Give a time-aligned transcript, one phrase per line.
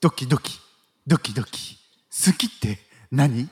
[0.00, 0.60] ドキドキ、
[1.08, 1.76] ドキドキ、
[2.24, 2.78] 好きって
[3.10, 3.48] 何？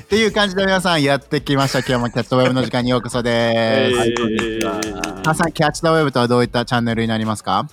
[0.00, 1.78] っていう感じで皆さんやってきました。
[1.78, 3.96] 今日もキャットウェブの時間にようこそです。
[3.96, 4.78] はいこんにちは
[5.22, 7.66] 皆さん、キャッチ・ザ・ウェブとはどういったチャンネルになりますか？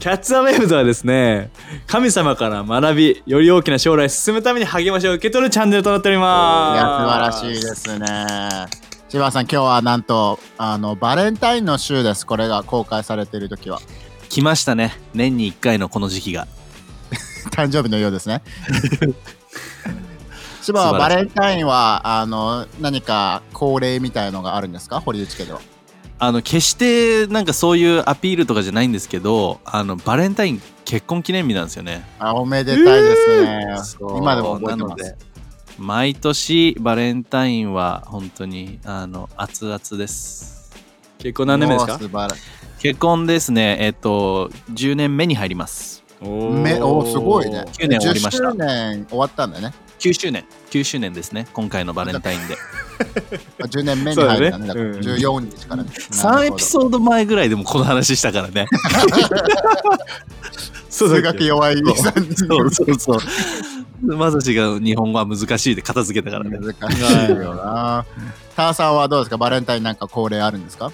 [0.00, 1.52] キャッツ・ザ・ウェブとはですね、
[1.86, 6.78] 神様から学び、より大きな将来へ進むために励ましを受け取るチャンネルとなっておりいます。
[6.78, 6.82] や、
[7.30, 8.06] 素晴らしいですね。
[9.08, 12.26] 千葉さん、今日はなんと、あの、バレンタインの週です。
[12.26, 13.78] これが公開されている時は。
[14.28, 16.46] 来ましたね年に1回のこの時期が
[17.50, 18.42] 誕生日のようですね。
[20.62, 25.00] 千葉はバレンタインは、あの、何か恒例みたいのがあるんですか？
[25.00, 25.60] 堀内家では。
[26.22, 32.04] あの決してなんかそういうアピールとかじゃないんですけどあのバレンタイン結婚記念日なんですよね。
[32.18, 33.78] あ、おめでたいですね。
[33.82, 34.18] そう。
[34.18, 34.88] 今でも覚えてま。
[34.88, 35.16] なのです
[35.78, 40.70] 毎年バレンタインは本当にあの熱々です。
[41.16, 41.98] 結婚何年目ですか？
[42.80, 43.78] 結婚ですね。
[43.80, 45.99] えっと10年目に入ります。
[45.99, 47.64] おめおーすごいね。
[47.72, 48.44] 9年終わりました。
[48.48, 49.74] 10周年終わったんだよね。
[49.98, 50.44] 9周年。
[50.70, 51.46] 9周年ですね。
[51.52, 52.54] 今回のバレンタインで
[53.62, 54.68] あ10年目に入ったね。
[54.68, 55.00] だねうん。
[55.00, 55.90] 14日からね。
[55.90, 58.66] 3エピソード前ぐらいでもこの話したからね。
[60.90, 62.46] 数学弱い3人。
[62.46, 63.18] そうそうそう。
[64.16, 66.58] まさしが日本語は難しいで片付けたからね。
[66.58, 67.00] 難しい
[67.36, 68.04] よな。
[68.56, 69.36] ターさんはどうですか？
[69.38, 70.90] バレンタインなんか恒例あるんですか？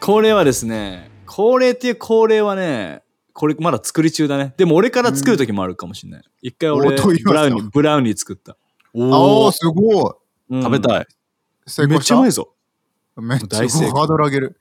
[0.00, 3.02] 恒例はですね、恒例っていう恒例はね、
[3.34, 4.54] これまだ作り中だね。
[4.56, 6.22] でも俺から作る時もあるかもしれない。
[6.40, 8.52] 一回俺ブラウニー、ブラウニー作った。
[8.52, 8.56] あ
[8.94, 9.52] おー。
[9.52, 10.08] すご
[10.50, 10.56] い。
[10.56, 10.62] うん。
[10.62, 11.06] 食べたい。
[11.88, 12.54] めっちゃうまいぞ。
[13.16, 13.98] めっちゃ大成功。
[13.98, 14.56] ハードル上げる。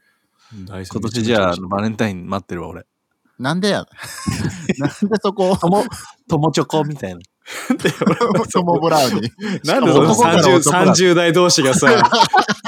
[0.68, 2.86] 今今年じゃあバレンタイン待ってるわ俺。
[3.38, 3.86] なんでや。
[4.80, 5.84] なんでそこ友
[6.28, 7.22] 友チョコみたいな。
[8.52, 9.60] トモブラウニー。
[9.68, 11.88] なんでその男から30、男だ30代同士がさ、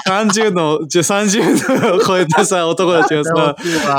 [0.07, 3.55] 30の、じゃ30のを超えたさ、男たちがさ、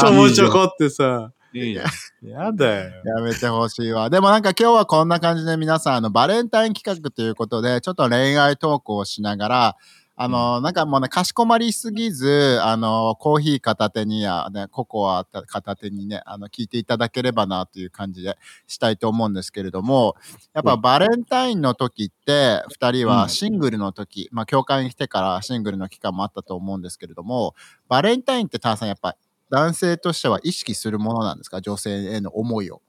[0.07, 1.33] 友チョコってさ、
[1.65, 3.03] いいやだよ。
[3.05, 4.11] やめてほしいわ。
[4.11, 9.77] でもなんか今日はこんな感じで皆さん、あの、バレンタイン企画ということで、ちょっと恋愛トークをしながら、
[10.19, 20.17] あの、なんかもうね、かしこまりすぎず、あの、コーヒー片手にや、ね、ココア片手にね、あの、聞いていただければなという感じでしたいと思うんですけれども、
[20.55, 27.55] やっぱバレンタインの時って、二人はシングルの時、まあ、教会に来てからシングルの期間もあったと思うんですけれども、
[27.87, 29.17] バレンタインってターさんやっぱ
[29.51, 31.61] 男性としては意識するものなんですか？
[31.61, 32.81] 女性への思いを。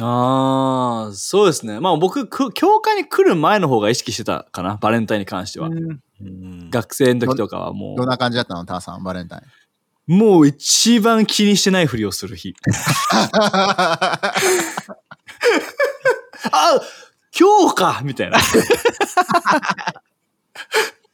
[0.00, 1.78] ああ、そうですね。
[1.78, 5.68] まあ僕、く教会に来る前の方が意識してたかな、バレンタインに関しては。
[5.68, 6.00] うん
[6.70, 8.64] 学生の時とかはもどんな感じだったの？
[8.64, 9.42] ターさん、バレンタイン。
[10.16, 12.54] う、もう一番気にしてないふりをする日。
[16.52, 16.80] あ
[17.38, 18.38] 今日かみたいな。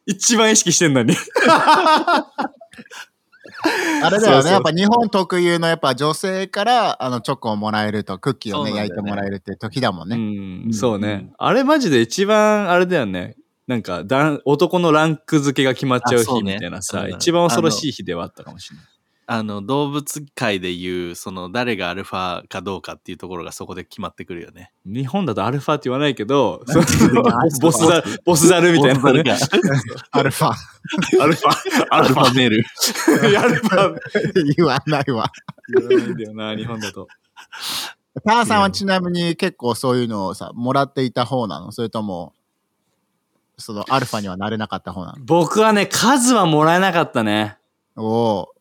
[0.07, 1.17] 一番意識してんのに。
[4.03, 10.17] あれだよね、やっぱ日本特有のやっぱ女性からあのチョコをもらえると、クッキーをね、ね焼いてもらえるって時だもんね。
[10.17, 11.31] うん、そうね。
[11.39, 13.37] あれマジで一番あれだよね。
[13.69, 18.87] なんかだん男のランク付けが決まっちゃう日みたいなさ、うん一番恐ろしい日ではあったかもしれない。
[19.27, 24.73] あの動物界でいうその誰がアルファかどうかっていうところがそこで決まってくるよね。
[24.85, 26.65] 日本だとアルファって言わないけど、
[27.63, 29.37] ボスザル、ボスザルみたいなね。
[30.11, 30.53] アルファ。
[31.21, 32.65] アルファ、アルファメール。
[33.39, 34.55] アルファ。
[34.57, 35.31] 言わないわ。
[35.69, 37.07] 言わないんだよな、日本だと。
[38.27, 41.73] ターさんはちなみに結構そういうのをさ、もらっていた方なの？
[41.73, 42.35] それとも、
[43.57, 47.57] そのアルファにはなれなかった方な僕はね、数はもらえなかったね。
[47.97, 48.52] のお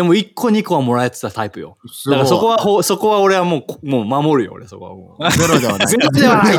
[0.00, 1.76] でも1個2個はもらえてたタイプよ。
[2.06, 5.30] だからそこは、ほそこは俺はもう、もう守るよ、俺、そこはもう。
[5.30, 5.86] ゼロではない。
[5.86, 6.58] ゼロではない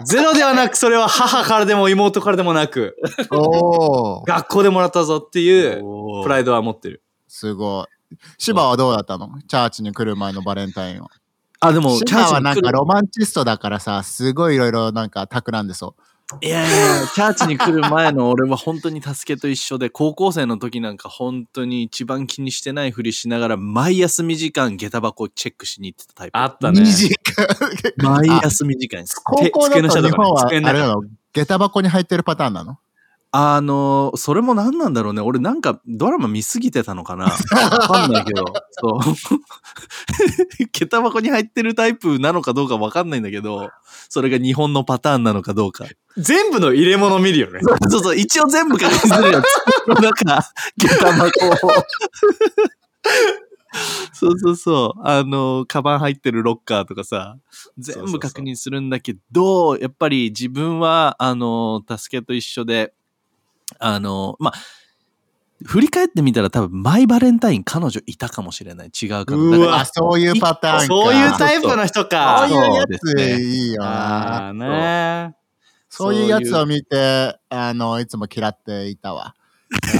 [0.06, 2.96] ゼロではなく、それは母からでも妹からでもなく、
[3.30, 7.02] おお、学校でもらったぞっていうプライイドは持ってる。
[7.28, 8.16] すごい。
[8.38, 9.28] 芝はどうだったの？
[9.46, 11.10] チャーチに来る前のバレンタインは。
[11.60, 16.02] あでもシナはなんかチャーチに来るロマンチストだからさ、すごいいろいろなんか企んでそう。
[16.42, 26.84] いやいやチャーチに来る前の俺は本当に助けと一緒で高校生の時なんか本当に一番気にしてないふりしながら毎休み時間下駄箱チェックしに行ってたタイプあったね2。
[26.84, 27.46] 時間。
[27.96, 31.02] 毎休み時間です高校はあれなの
[31.32, 32.78] 下駄箱に入ってるパターンなの？
[33.30, 35.20] あの、それも何なんだろうね。
[35.20, 37.24] 俺なんかドラマ見すぎてたのかな
[37.70, 38.44] わかんないけど。
[38.70, 40.66] そう。
[40.72, 43.68] 下駄箱に入ってるタイプなのかどうかわかんないんだけど、
[44.08, 45.84] それが日本のパターンなのかどうか。
[46.16, 47.60] 全部の入れ物見るよね。
[47.90, 49.44] そうそう、一応全部確認するやつ。
[50.02, 51.52] なんか、下駄箱を。
[54.12, 55.00] そうそうそう。
[55.04, 57.36] あの、カバン入ってるロッカーとかさ、
[57.76, 62.94] 全部確認するんだけど、やっぱり自分は、あの、助けと一緒で、
[63.78, 64.54] あの、まあ、
[65.64, 68.90] 振り返ってみたら多分マイバレンタイン彼女いたかもしれない。
[68.90, 69.42] 違うかも。
[69.42, 70.86] うわそういうパターンか。
[70.86, 72.46] そういうタイプの人か。
[72.48, 74.52] そういうやついいよ。
[74.54, 75.34] ね。
[75.88, 79.34] そういうやつを見て、あの、いつも嫌っていたわ。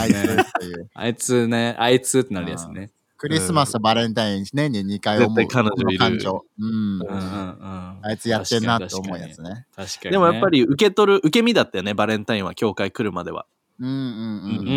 [0.00, 0.25] あいつっ
[0.61, 0.91] ていう。
[0.94, 2.91] あいつね、あいつってなるやつね。
[3.17, 5.37] クリスマスとバレンタイン年に2回思う。
[5.37, 6.44] 絶対彼女い感情。
[6.56, 6.67] うん。
[6.67, 7.99] うんうんうん。
[8.00, 9.67] あいつやってんなって思うやつね。
[9.75, 10.11] 確かにね。
[10.12, 13.47] でもやっぱり受け取る、受け身だったよね、バレンタインは、教会来るまでは。
[13.80, 14.64] うんうんうん。
[14.64, 14.70] うで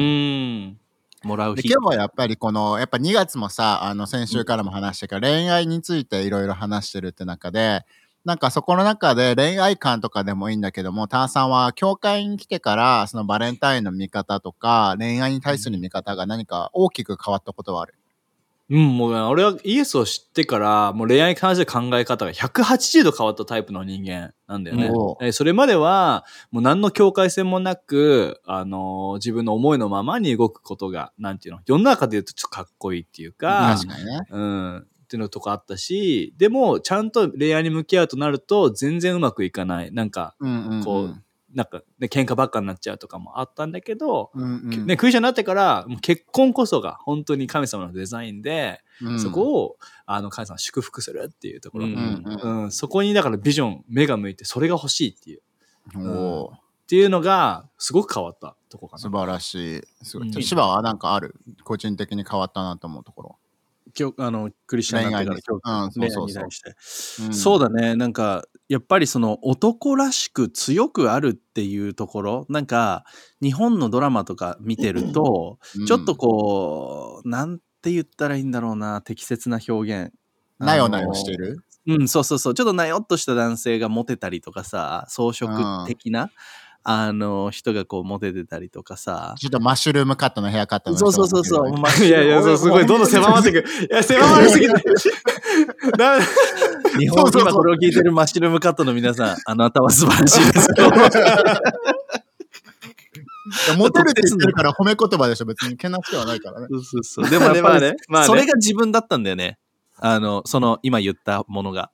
[0.73, 0.79] ん。
[1.23, 1.69] もらう日。
[1.69, 7.83] 今日はやっぱりこの、やっぱ2月もさ、あの先週からも話したけど、恋愛についていろいろ話してるって中で、
[8.25, 17.95] なんかそこの中で恋愛観とかでもいいんだけども、ターさんは教会に来てから、そのバレンタインの見方とか、恋愛に対する見方が何か大きく変わったことはある？
[18.71, 24.89] うん、もうね俺はイエスを知ってから、もう恋愛に関して考え方が180度変わったタイプの人間なんだよね。
[25.21, 34.19] えそれまでは、もう何の境界線もなく、あのー自分の思いのままに動くことが、なんていうの、世の中で言うとちょっとかっこいいっていうか、確かにね。
[34.29, 39.91] うん、っていうのとかあったし、でも、ちゃんと恋愛に向き合うとなると、全然うまくいかない。
[39.91, 41.23] なんか、うんうんうん。
[41.53, 44.45] なんか、ね、喧嘩ばっかになっちゃうとかもあったんだけど、うんう
[44.83, 51.85] んね、クリスチャンになってから、もう結婚こそが本当に神様のデザインで、うんそこを、あの、神様祝福するっていうところ。
[51.85, 55.41] ううんうんんそこにだからビジョン、目が向いて、それが欲しいっていう。
[55.95, 56.07] うん。
[56.09, 56.59] おーっ
[56.91, 58.99] ていうのが、すごく変わったとこかな。
[58.99, 59.81] 素晴らしい。
[60.03, 60.27] すごい。
[60.27, 61.35] うん芝はなんかある？
[61.63, 63.37] 個人的に変わったなと思うところ。
[63.91, 65.59] 教あのクリスチャンになってから教
[65.99, 66.75] 恋愛に対して。
[67.25, 67.33] うん。
[67.33, 67.95] そうだね。
[67.95, 72.45] なんかやっぱりその男らしく強くあるっていうところ？
[72.49, 73.05] なんか
[73.41, 75.85] 日本のドラマとか見てると、うん。
[75.85, 79.01] ちょっとこうなんて言ったらいいんだろうな。
[79.01, 80.13] 適切な表現。
[80.59, 81.63] なよなよしてる？
[81.87, 82.53] うん、そうそうそう。
[82.53, 86.29] ちょっとなよっとした男性がモテたりとかさ、装飾的な、
[86.83, 89.35] あの、人がこうモテてたりとかさ。
[89.37, 91.77] ちょっとマッシュルームカットのヘアカットの人そうそうそうそう。
[91.77, 93.59] まあいやいや、そうすごい、どんどん狭まっていく。
[93.59, 94.73] いや、狭まりすぎて。
[95.97, 96.19] だ
[96.97, 100.91] 日本今これを聞いてるマッシュルームカットの皆さん、あなたは素晴らしいですよ。
[103.77, 105.45] モテるって言ってるから褒め言葉でしょ。
[105.45, 106.67] 別にけなしてはないからね。
[106.69, 107.29] そうそうそう。
[107.29, 107.95] でもねまあね
[108.25, 109.57] それが自分だったんだよね。
[109.97, 111.91] あの、その今言ったものが。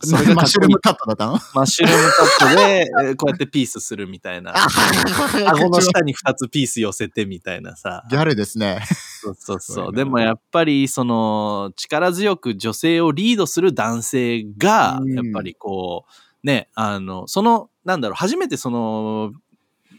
[0.00, 1.32] それがマッシュルームカットだったの？
[1.54, 4.54] マッシュルームカットで、えーこうやってピースするみたいな。
[5.46, 8.04] 顎の下に2つピース寄せてみたいなさ。
[8.08, 8.82] ギャルですね。
[9.20, 19.32] そうそうそそうでもやっぱり、その、力強く女性をリードする男性がうん、やっぱりこう、ね、あの、その、なんだろう、初めてその、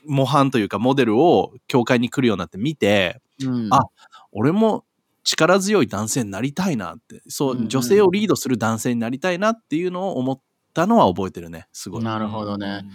[0.05, 3.85] 模範というかモデルを教会に来るようになって見て、うんあ
[4.31, 4.83] 俺も
[5.23, 10.41] 力強い男性になりたいなって、そう、うんうん女性をリードする男性になりたいなっていうのを思っ
[10.73, 12.03] たのは覚えてるね、すごい。
[12.03, 12.85] なるほどね。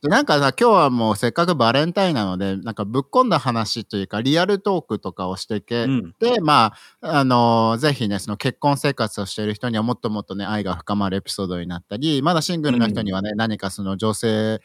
[0.00, 6.14] でなんかさ、今日はもうせっかくバレンタインなので、なんかぶっ込んだ話というか、リアルトークとかをしていけ、うん。
[6.20, 14.60] で、まあ、あのぜひね、その結婚生活をしている人にはもっともっとね、愛が深まるエピソードになったり、まだシングルの人にはね、何かその女性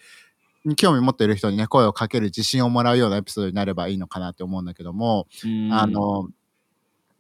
[0.66, 6.30] に興味持っている人にね、声をかける自信をもらうようなエピソードになればいいのかなって思うんだけども、うんあ、の、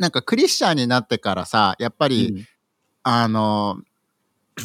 [0.04, 2.46] なんかクリスチャンになってからさ、やっぱり、
[3.04, 3.78] あの、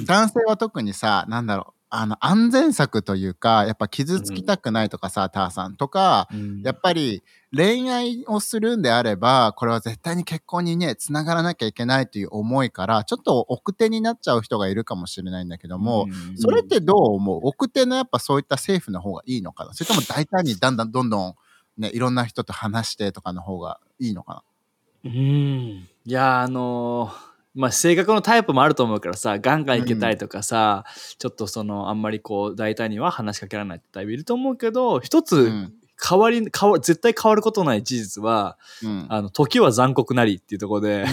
[0.04, 6.62] 男性は特にさ、なんだろう、あの、安全策というか、やっぱ傷つきたくないとかさ、ターさんとか、うん。
[6.62, 7.22] やっぱり
[7.56, 16.36] 恋愛をするんであれば、これは絶対に結婚にね、つながらなきゃいけないという思いから、ちょっと奥手になっちゃう人がいるかもしれないんだけども、うん。
[16.36, 17.40] それってどう思う？
[17.44, 19.72] 奥手のやっぱそういった政府の方がいいのかな？
[19.72, 21.34] それとも大胆にだんだんどんどん
[21.78, 24.42] ね、いろんな人と話してとかの方がいいのか
[25.08, 25.88] うん。
[26.04, 30.84] いや、あのーまあ、性格のタイプもあると思うからさ、ガンガンいけたいとかさ、
[31.18, 35.72] ちょっとその、あんまりこう、大胆には話しかけられないってタイプいると思うけど、一なつ、うん。
[36.00, 39.06] 変わり、変わ、絶対変わることない事実は、うん。
[39.08, 41.04] あの、時は残酷なりっていうところで、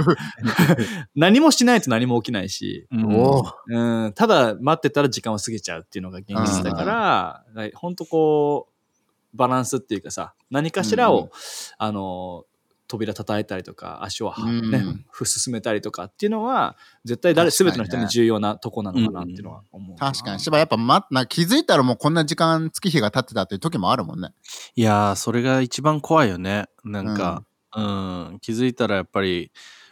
[1.14, 4.04] 何もしないと何も起きないし、うん。
[4.06, 11.30] うん、ただ待ってたら時間は過ぎちゃうっていうのが現実だから、本当こう、バランスっていうかさ、何かしらを、うん
[11.76, 12.46] あの、
[12.94, 19.98] 扉叩いたりとか、足をは、うんね、ふ進めたりとかっていうのは、絶対誰、すべての人に重要なとこなのかなっていうのは思う。
[19.98, 20.40] 確かに。
[20.40, 24.32] 芝やっぱ、ま、な気づいたらもうこんな時間、月日が経ってたっていう時もあるもんね。
[24.76, 26.66] いやー、それが一番怖いよね。
[26.84, 29.50] なんか、うん、気づいたらやっぱり、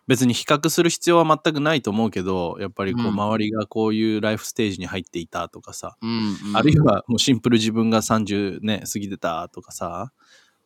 [0.09, 6.57] 別に比較する必要は全くないと思うけど、やっぱりこう、うん周りがこういうライフステージに入っていたとかさ、うん、うん。
[6.57, 10.13] あるいはもうシンプル自分が30ね、過ぎてたとかさ、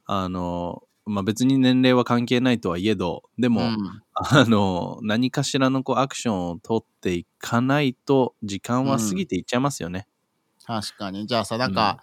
[0.06, 3.76] あの、まあ、別に年齢は関係ないとはいえど、でも、うん
[4.18, 10.08] あの、何かしらのこうアクションを取っていかないと、時間は過ぎていっちゃいますよね。
[10.64, 11.26] 確かに。
[11.26, 12.02] じゃあさ、なんか、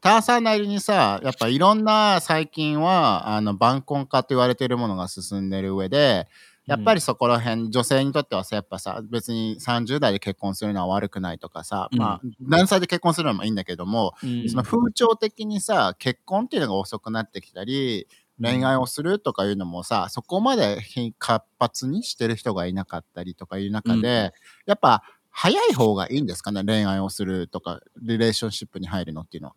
[0.00, 6.26] ターさんなりにさ、やっぱいろんな最近は、あの、晩婚化と言われているものが進んでる上で、
[6.66, 11.98] やっぱりそこら辺、女性にとってはさ、やっぱさ、別に30代で結婚するのは悪くないとかさ、うん。
[11.98, 14.48] まあ、何歳で結婚するのもいいんだけども、うん。
[14.48, 18.06] その風潮的にさ、結婚っていうのが遅くなってきたり、
[18.40, 20.78] 恋愛をするとかいうのもさ、そこまで
[21.18, 24.32] 活発にしてる人がいなかったりとかいう中で、
[24.66, 29.54] やっぱ早い方がいいんですかね、恋愛をするとか、リレーションシップに入るのっていうのは。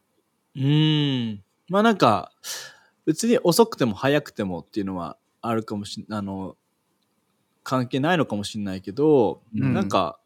[0.56, 1.44] うーん。
[1.70, 2.32] まあなんか、
[3.06, 6.56] 別に遅くても早くてもっていうのはあるかもしあの、
[7.66, 10.20] 関係ないのかもしれないけど、うんなんか、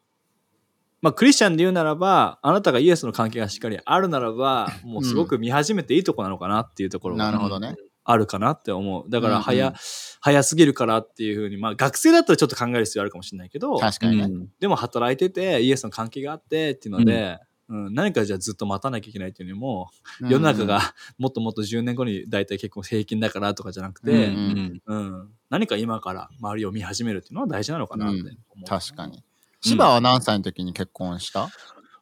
[1.02, 7.76] まあクリスチャンで言うならば、あなたがイエスの関係がしっかりあるならば、 もうすごく見始めていいとこなのかなっていうところがなるほどね。
[8.04, 9.10] あるかなって思う。
[9.10, 9.80] だから早、うんうん
[10.22, 14.24] 早すぎるからっていうふうに、まあ学生だったらちょっと考える必要あるかもしれないけど、確かにね。
[14.24, 19.90] うんでも働いててイエスの関係があってっていうので、うん何かじゃあずっと待たなきゃいけないっていうよりも、
[20.22, 20.82] うん世の中が
[21.18, 28.66] もっともっと10年後に大体結婚平均だからとかじゃなくて、ううんうん何か今から周りを見始めるっていうのは大事なのかなって思う。
[28.66, 29.24] 確かに。
[29.62, 31.50] 芝は何歳の時に結婚した、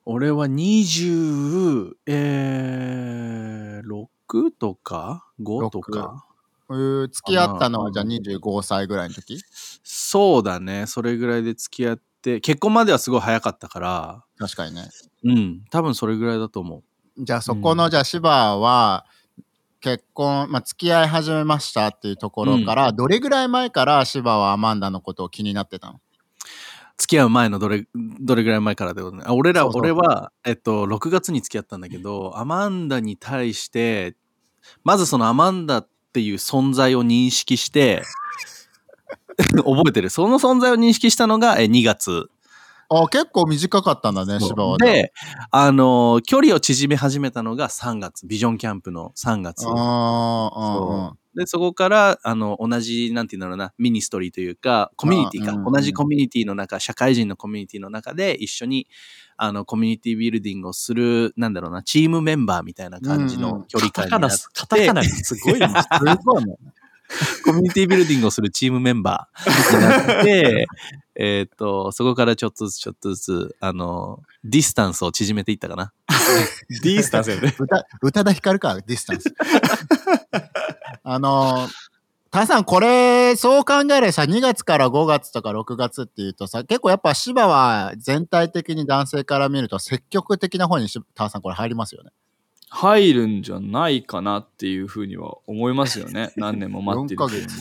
[0.06, 6.26] 俺は20、えー、6とか ?5 とか
[6.70, 9.40] えー付き合ったのはじゃあ25歳ぐらいの時？
[9.84, 10.86] そうだね。
[10.86, 12.04] それぐらいで付き合って、
[12.42, 14.90] 結婚まではすごい早かったから、確かにね。
[15.24, 15.66] うん。
[15.72, 16.84] 多分それぐらいだと思う。
[17.24, 19.06] じゃあそこの、じゃあ芝は
[19.80, 26.00] 結婚、まあ、付き合い始めましたっていうところから、どれぐらい前から芝はアマンダのことを気になってたの？
[26.98, 29.24] 付き合う前のどれ、どれぐらい前からってことね。
[29.26, 34.16] あ俺ら、そうそう俺は、えっと、6月に付き合ったんだけど、アマンダに対して、
[34.84, 38.04] まずそのアマンダっていう存在を認識して、
[39.64, 40.10] 覚えてる。
[40.10, 42.30] その存在を認識したのがえ2月。
[42.90, 44.78] あ結構短かったんだね、芝は。
[44.78, 45.12] で、
[45.52, 48.26] あの、距離を縮め始めたのが3月。
[48.26, 49.66] ビジョンキャンプの3月。
[49.68, 55.52] あーうんうんで、そこから、あの、同じ、なんていうんだろうな、ミニストリーというか、コミュニティか。
[55.52, 58.88] うんうん同じコミュニティの中、社会人のコミュニティの中で一緒に、
[59.38, 65.84] あの、コミュニティビルディングをする、なんだろうな、チームメンバーみたいな感じうんうんの距離カ感になって、タカナす、カタカナがすごいな。
[65.84, 65.90] す
[66.26, 66.56] ごいね。
[67.44, 70.68] community building をするチームメンバーになって、
[71.16, 75.94] えっと、そこからちょっとずつちょっとずつ、あの、ディスタンスを縮めていったかな。
[76.84, 77.56] distance よね。
[77.58, 79.34] 歌、宇多田ヒカルか、 distance。
[81.04, 81.72] あのー、
[82.30, 92.12] タさん、これ、そう考えればさ、2月から5月とか6月っていうとさ、結構やっぱ芝は全体的に男性から見ると積極的な方にしタさんこれ入りますよね。
[92.70, 96.34] 入るんじゃないかなっていうふうには思いますよね。
[96.38, 97.58] 何年も待ってるけども。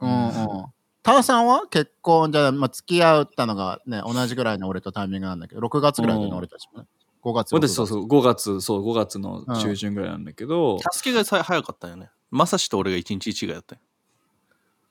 [0.00, 0.64] うんうん。
[1.02, 6.86] タワさんは結婚じゃあ、まあ、付き合ったのがね、同じぐらいの俺とタイミングなんだけど、6月ぐらいでね、うん俺たちもね。
[7.22, 7.54] 5月。
[7.54, 12.10] 6私そうそう、5月、そう、5月の中旬ぐらいなんだけど、助けがさ早かったよね。
[12.30, 13.80] まさしと俺が1日違いだったよ。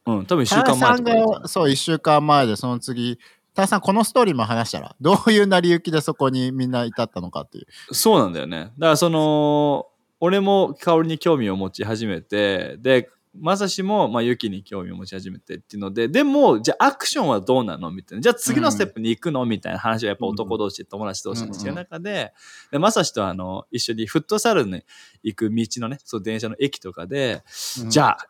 [0.06, 3.20] うん、多分1週間前とかそう、1週間前で、その次、
[3.60, 7.94] タワさん、このストーリーも話したら、どういう成り行きでそこにみんな至ったのかっていう。
[7.94, 8.58] そうなんだよね。
[8.58, 9.88] だからその、
[10.22, 18.22] 俺も香りに興味を持ち始めて、で、まさしも、まあ、ユキに興味を持ち始めてっていうので、でも、じゃあアクションはどうなのみたいな。
[18.22, 19.46] じゃあ次のステップに行くの？
[19.46, 22.34] みたいな話をやっぱ男同士、友達同士でしてる中で、
[22.72, 24.84] で、まさしとあの、一緒にフットサルに
[25.22, 27.44] 行く道のね、そう電車の駅とかで、
[27.89, 28.28] じあ、ゃあ、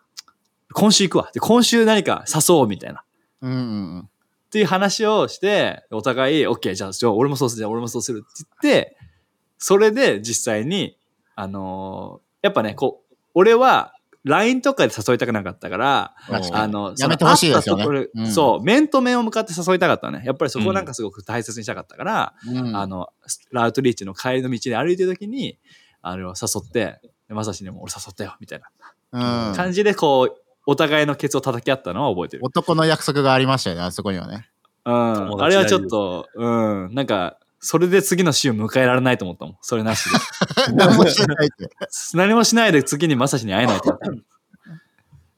[0.73, 1.29] 今週行くわ。
[1.33, 3.03] で、今週何か誘おうみたいな。
[3.41, 3.61] うんうんう
[3.99, 4.09] ん。
[4.49, 8.97] っていう話をして、お互い、OK、じゃあ、じゃあ俺もそうする、じゃあ俺もそうするって言って、
[9.59, 10.97] それで実際に、
[11.35, 16.15] あのーやっぱね、こう、俺は LINE とかで誘いたくなかったから、
[16.53, 17.85] あの、やめてほしいですよね。
[17.85, 18.27] うん。
[18.31, 20.25] そう、面と面を向かって誘いたかったのね。
[20.25, 22.75] やっぱりそこなんかすごく大切にしたかったから、うん。
[22.75, 23.09] あの、
[23.51, 25.59] ラウトリーチの帰りの道で歩いてる時に、
[26.01, 28.61] あの、誘って、でまさしにも俺誘ったよ、みたい
[29.11, 29.55] なうん。
[29.55, 32.45] 感じで、こう、お互いのケツを叩き合ったのは覚えてる。
[32.45, 34.47] 男の約束がありましたよね、あそこにはね。
[34.85, 35.41] うん。
[35.41, 36.93] あれはちょっと、うん。
[36.93, 39.57] なんか、それで次の週を迎えられないと思ったもん。
[39.61, 40.11] それなしで。
[40.77, 41.71] 何もしてないって。
[42.13, 44.11] 何もしないで次にまさしに会えないと思った。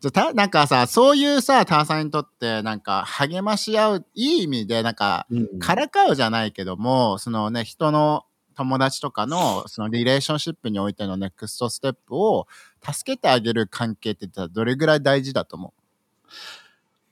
[0.02, 5.28] じゃあたなんかさ、そういうさ、ターさんにとって、なんか、励まし合う、いい意味で、なんか、
[5.60, 12.48] からかうじゃないけども、そのね、人の友達とかの、そのリレーションシップにおいてのネクストステップを
[12.84, 15.74] 助けてあげる関係って言ったらどれぐらい大事だと思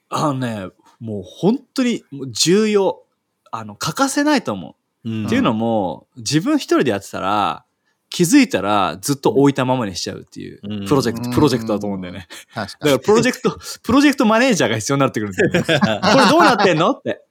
[0.09, 0.67] あのね、
[0.99, 3.03] もう本当にもう重要。
[3.51, 5.09] あの、欠かせないと思う。
[5.09, 7.65] うんっていうのも、自分一人でやってたら、
[8.09, 12.27] 気づいたらずっと置いたままにしちゃうっていううんプロジェクト、うんプロジェクトだと思うんだよね。
[12.51, 12.99] う確かにだから。
[12.99, 15.61] プロジェクト、プロジェクトマネージャーが必要になってくるんだよね。
[15.63, 16.91] これどうなってんの？
[16.91, 17.23] って。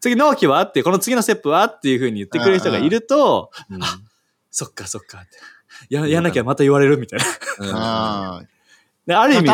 [0.00, 0.62] 次納期は？
[0.62, 1.64] って、この次のステップは？
[1.64, 3.80] っていう風に言ってくれる人がいると、うん
[4.52, 5.28] そっかそっかって。
[5.88, 7.20] ややんなきゃまた言われるみたい
[7.58, 8.42] な。
[9.06, 9.50] である意味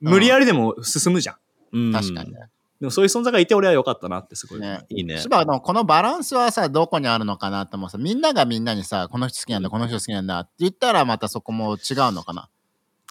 [0.00, 1.36] 無理やりでも進むじゃん。
[1.72, 1.92] うん。
[1.92, 2.48] 確かにね。
[2.80, 4.60] でもそういう存在がいて俺は良かったなってすごい。
[4.60, 4.84] ね。
[4.88, 5.18] いいね。
[5.18, 7.90] しばのこのバランスはさどこにあるのかなって思う。
[7.90, 12.48] さみんながみんなにさこの人好きなんだこの人好きなんだって言ったらまたそこも違うのかな。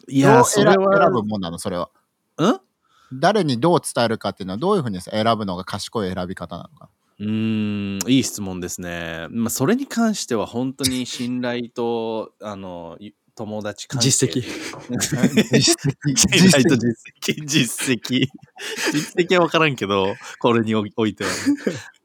[0.07, 1.89] いや、それは、選ぶもんなのそれは。
[2.37, 2.59] うん？
[3.13, 9.27] 誰にどう伝えるかっていうのはどういうふうにさ選ぶのが賢い選び方なのかうーん、いい質問ですね。
[9.31, 14.09] まあ、それに関しては本当に信頼と、 あの、い友達関係。
[14.09, 14.41] 実績。
[14.41, 14.51] 信
[16.51, 17.41] 頼と実績。
[17.45, 18.27] 実績。
[18.91, 21.35] 実績は分からんけど、これにおおいてはね、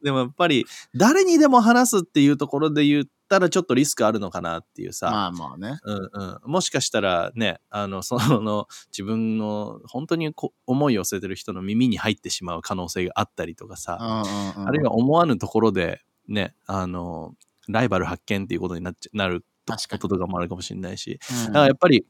[0.03, 5.11] でもやっぱり、誰にでも話すっていうところで言ったらちょっとリスクあるのかなっていうさ。
[5.11, 5.79] まあまあね。
[5.85, 14.69] うんうん、もしかしたらね、あの、 その、自分の本当にこ思いを寄せてる人の耳に入ってしまう可能性があったりとかさ、うんうんうん。
[14.69, 17.35] あるいは思わぬところで、ね、あの、
[17.69, 21.47] ライバル発見っていうことになっちゃなることとかもあるかもしれないし、うん。
[21.47, 22.07] だからやっぱり、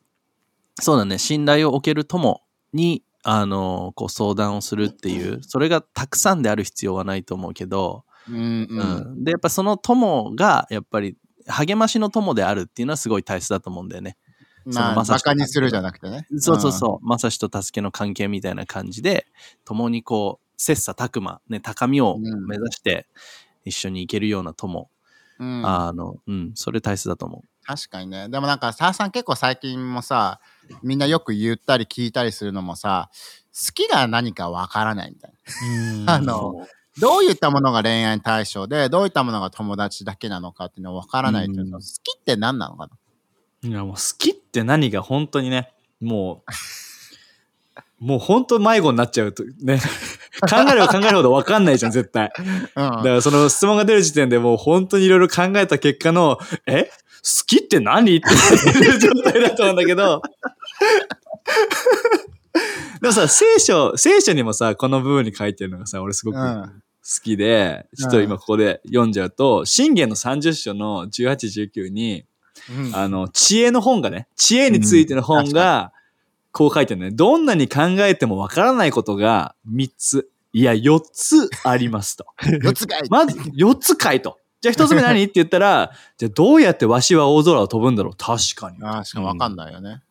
[0.81, 8.83] そうだね、信頼を置ける友に、あの、こう相談をするっていう、それがたくさんである必要はないと思うけど、うんうう
[9.15, 9.21] ん。
[9.21, 14.17] ん、で、やっぱその友が、やっぱり、励ましの友であるっていうのはすごい大切だと思うんだよね。
[14.65, 16.27] まあまさしバカにするじゃなくてね。
[16.39, 19.27] そうそうそう、まさしと助けの関係みたいな感じで、
[19.65, 22.47] 共にこう、切磋琢磨、ね、高みをうん。
[22.47, 23.07] 目指して
[23.65, 24.89] 一緒に行けるような友、
[25.41, 25.59] うん。
[25.59, 28.29] うんあの、うん、それ大切だと思確かにね。
[28.29, 30.41] でもなんか澤さん結構最近もさ
[30.83, 33.09] みんなよく言ったり聞いたりするのもさ
[33.55, 35.33] 好きが何かわからないみたい
[36.05, 36.15] な。
[36.15, 36.23] あう。
[36.23, 36.67] の
[37.01, 41.83] どういったものが恋愛対象でどういったものが友達だけなのかっていうのはわからないっていうのうん。
[41.83, 42.89] 好きって何なのか
[43.63, 43.69] な？
[43.69, 46.43] いやもう好きって何が本当にね、も
[48.01, 49.79] う、 もう本当迷子になっちゃうとね、
[50.51, 52.33] 考えれば考えるほど分かんないじゃん、絶対。
[52.75, 56.85] だかうんらその質問が出る時点でもう本当にいろいろ考えた結果の、え？
[56.85, 56.91] 好
[57.47, 58.17] きって何？
[58.17, 60.21] っていう状態だと思うんだけど、
[63.01, 66.83] でもさ、聖書、聖書にもさ、この部分に書いてるのがさ、俺すごく好うん。
[67.23, 72.25] きで、ちょっと今ここで読んじゃうと、信玄の30章の18、19に、
[72.71, 72.97] うん。
[72.97, 75.93] あの、知恵の本がね、知恵についての本が、
[76.53, 77.13] こう書いてるのね。
[77.13, 82.27] どんなに考えてもわからないことが3つ、いや、4つありますと。
[82.63, 83.03] 四つがい。
[83.09, 84.39] まず、4つ書いと。
[84.61, 85.21] じゃあ1つ目何？
[85.25, 88.15] って言ったら、じゃあどうやってわしは大空を飛ぶんだろう。
[88.17, 88.77] 確かに。
[88.83, 90.03] ああしかもわかんないよね。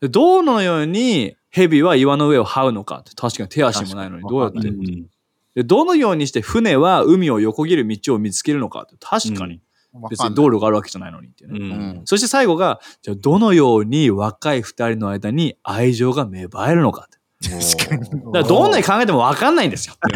[0.00, 2.98] でどのように蛇は岩の上を這うのか？
[2.98, 4.68] って確かに手足もないのにどうやって？
[4.68, 5.06] うん
[5.56, 8.82] でどのようにして船は海を横切る道を見つけるのか？
[8.82, 9.60] って確かに。
[10.08, 11.58] 別に道路があるわけじゃないのにっていうね。
[11.58, 11.72] うん。
[11.72, 17.08] うんそして最後が、じゃあどのように若い二人の間に愛情が芽生えるのか？
[17.08, 17.18] って。
[17.48, 18.10] 確かに。
[18.10, 19.94] だからどんなに考えても分かんないんですよ。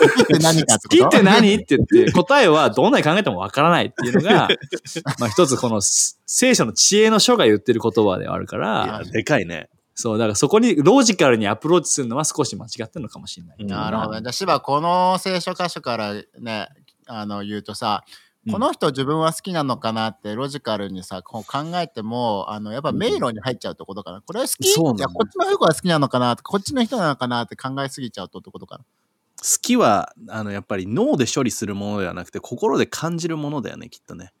[0.00, 4.48] 好きって何か好きって何って言って、 答えはどんなに考えても分からないっていうのが、
[5.18, 9.70] まあ一つこの聖書の知恵の書が言ってる言葉ではあるかいらや、、でかいね。
[9.94, 13.64] そう、だからそこにロジカルにアプローチするのは少し間違ってるのかもしれない。
[13.64, 14.22] なるほどね。
[14.22, 16.68] じゃあ、芝、この聖書箇所からね、
[17.06, 18.04] あの、言うとさ、
[18.50, 24.20] この人自分は好きなのかなってロジカルにさ、こう考えても、あの、やっぱ迷路に入っちゃうってことかな。
[24.20, 24.66] これは好き？
[24.66, 28.84] いや、こっちの人が好きなのかなこっちの人なのかなって考えすぎちゃうとってことかな。
[28.84, 34.32] 好きは、あの、やっぱり脳で処理するものではなくて、心で感じるものだよね、きっとね。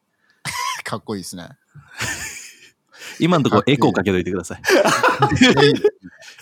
[0.84, 1.48] かっこいいですね。
[3.20, 4.62] 今のところエコーかけといてください。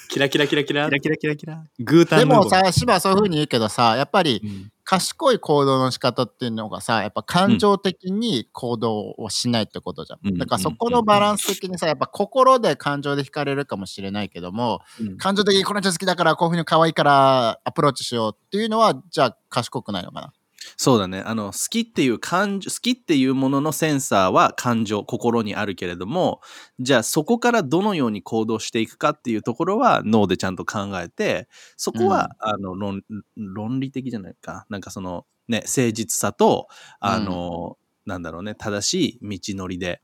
[0.09, 0.91] キラキラキラキラキ。
[0.91, 1.65] ラキラキラキラ。
[1.81, 10.19] グータンでもさ、芝はそういうふうに言うけどさ、やっぱりうん賢い行動の仕方っていうのがさ、やっぱ感情的に行動をしないってことじゃん。
[10.25, 20.33] うんだからそこのバランス的にさ、やっぱ心で感情で惹かれるかもしれないけども、うん感情的にこの人好きだからこういうふうに可愛いからアプローチしようっていうのは、じゃあ賢くないのかな。
[20.77, 21.23] そうだね。
[21.25, 26.41] あの、好きっていう感情、好きっていうもののセンサーは感情、心にあるけれども、
[26.81, 33.03] じゃあそこからどのように行動していくかっていうところは脳でちゃんと考えて、そこは、あの論、
[33.37, 34.67] 論理的じゃないか。
[34.69, 36.69] なんかその、ね、誠実さと、
[37.01, 40.03] あの、なんだろうね、正しい道のりで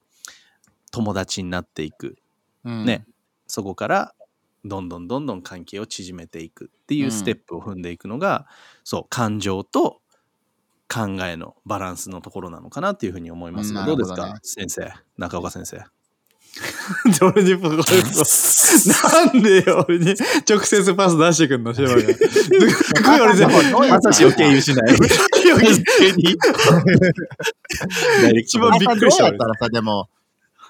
[0.91, 2.17] 友達になっていく。
[2.65, 3.07] うん、ね
[3.47, 4.15] そこから
[4.65, 8.47] どんどんどんどん関係を縮めていくっていうステップを踏んでいくのが、
[8.85, 10.01] そう感情と
[10.93, 14.39] 考えのバランスのところなのかなっていうふうに思いますが、うんどうですか？
[14.43, 15.85] 先生中岡先生。
[17.23, 17.83] 俺にこれな
[19.33, 20.15] んでよ、俺に
[20.49, 22.01] 直接パス出してくんの、シェバが。
[22.03, 22.13] す
[23.03, 23.55] ごい俺全部、
[23.89, 24.95] まさしを経由しない。
[28.41, 30.09] 一番びっくりしたどうやったらさ、でも、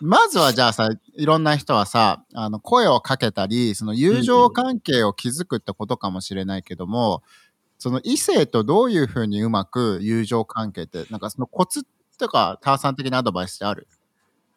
[0.00, 7.22] まずはじゃあさ、いろんな人はさ、あの声をかけたり、その友情関係を築くってことかもしれないけども、
[7.78, 11.84] その異性とどういうふうにうまく友情関係って、なんかそのコツ
[12.18, 13.86] とか、ターさん的なアドバイスってある？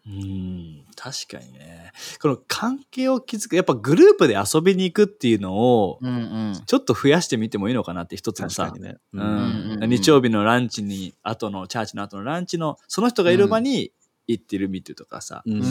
[0.07, 1.91] うん、確かにね。
[2.19, 6.17] この関係を築く、やっぱグループで遊びに行くっていうのを、うんう
[6.53, 6.53] ん。
[6.65, 8.63] ちょっと増やしてみてもいいのかなって一つのさ。
[8.65, 8.95] 確か、にね。
[9.13, 9.83] ううんうんうん。
[9.83, 13.91] ん、日曜日のランチに、後の、チャーチの後のランチの、その人がいる場に
[14.25, 15.53] 行ってる見てとかさ、うん。
[15.53, 15.63] うんう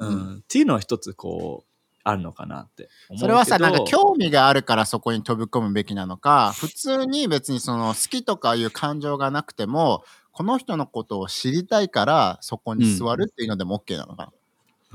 [0.00, 0.16] うん。
[0.36, 1.73] ん、っていうのは一つこう、
[2.04, 2.88] あるのかなって。
[3.16, 14.32] それはさ、なんか興味があるからそこに飛び込むべきなのか、普通に別にその好きとかいう感情がなくても、この人のことを知りたいからそこに座るっていうのでも OK なのか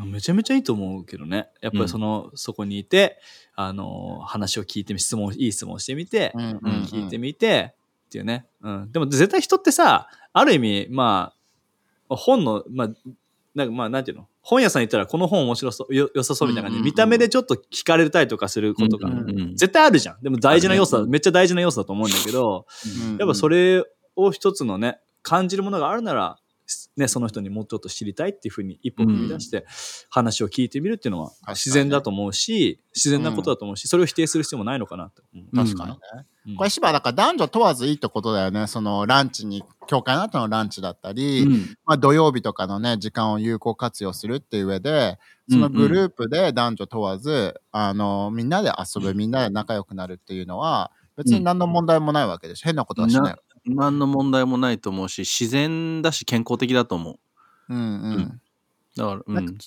[0.06, 1.50] めちゃめちゃいいと思うけどね。
[1.62, 3.20] やっぱりその、そこにいて、
[3.56, 6.52] あの、話を聞いてみ、質問、いい質問をしてみて、な。
[6.52, 7.74] うんうん聞いてみて、
[8.08, 8.46] っていうね。
[8.62, 8.92] うん。
[8.92, 11.34] でも絶対人ってさ、ある意味、ま
[12.10, 12.90] あ、本の、まあ、
[13.56, 14.28] なんかまあ、なんていうの？
[14.50, 16.78] 本屋さん行ったらこの本面白そう、よ良さそうみたいな感じ。
[16.78, 16.92] で、うんうんうん。
[16.92, 19.56] 見た目でちょっと聞かれたりとかすることが、うんうんうん。
[19.56, 20.22] 絶対あるじゃん。
[20.24, 22.66] でも大事な要素だ、あるねめっちゃ大事な要素だと思うんだけど、
[23.12, 23.18] うん。
[23.18, 23.84] やっぱそれ
[24.16, 26.38] を一つのね、感じるものがあるなら、
[27.00, 29.66] ね、その人にもうちょっと知りたいっていうふうに一歩踏み出して
[30.10, 35.56] 話を聞いてみるっていうのは自然だと思うし、自然なことだと思うし、それを否定する必要もないのかなって思う。
[35.56, 35.98] 確かにね。
[36.14, 36.26] うん
[36.58, 38.66] これ芝だから男女問わずいいってことだよね。
[38.66, 41.52] そのランチに、教会の後のランチだったり、うん
[41.86, 52.66] まあ土曜日とかのね、時間を有効活用するっていう上で、そのグループで男女問わず、あの、みんなで遊ぶ、みんなで仲良くなるっていうのは、別に何の問題もないわけでしょ。
[52.66, 53.36] 変なことはしない。
[53.76, 57.20] 何の問題もないと思うし、自然だし健康的だと思う。
[57.70, 58.14] うんうん。
[58.16, 58.42] うん
[58.96, 59.58] だから、うなんん。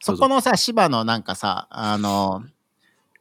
[0.00, 2.44] そこのさ、芝のなんかさ、あの、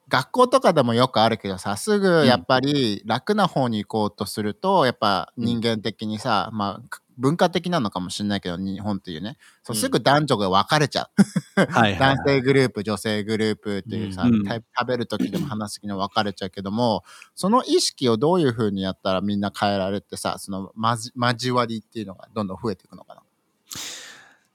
[0.07, 9.81] 学校とかでもよくあるけどさ、すぐやっぱり楽な方に行こうとすると、やっぱ人間的にさ、まあ、文化的なのかもしれないけど、日本っていうね、そううん。
[9.81, 11.09] すぐ男女が分かれちゃ
[11.57, 11.61] う。
[11.71, 14.43] はいはい男性グループ、女性グループっていうさ、うん。
[14.45, 17.03] 食べる時でも話す時でも分かれちゃうけども、
[17.35, 23.21] その意識をどういう風にやったらみんな変えられてさ、そのまじ交わりっていうのがどんどん増えていくのかな。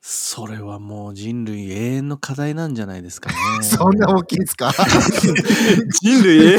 [0.02, 3.36] それはもう人類永遠の課題なんじゃないですかね。
[3.62, 4.72] そんな大きいですか？
[6.00, 6.58] 人類、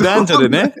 [0.00, 0.74] 男女でね、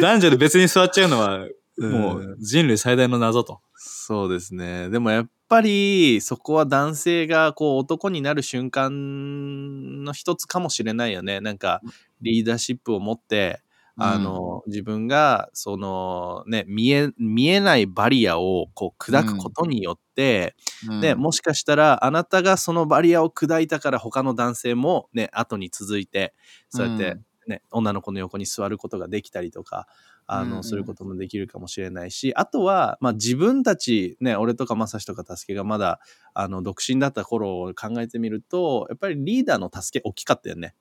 [0.00, 1.40] 男女で別に座っちゃうのは、
[1.88, 3.60] もうう人類最大の謎と。
[3.74, 4.90] そうですね。
[4.90, 11.40] でもやっぱりそこは男性がこう男になる瞬間の一つかもしれないよね。
[11.40, 11.80] なんか
[12.20, 13.62] リーダーシップを持って、
[13.96, 20.54] あの、自分がそのね、見え、見えないバリアをこう砕くことによって、
[20.88, 26.34] うんね、もしかしたらあなたがそのバリアを砕いたから他の男性もね、後に続いて、
[26.70, 29.86] そうやってね、女の子の横に座ることができたりとか、
[30.32, 36.00] あの、することもできるかもしれないし、あとは、まあ自分たち、ね、俺とかまさしとか助けがまだ、
[36.34, 40.74] あの、独身だった頃を考えてみると、やっぱりリーダーの助け大きかったよね。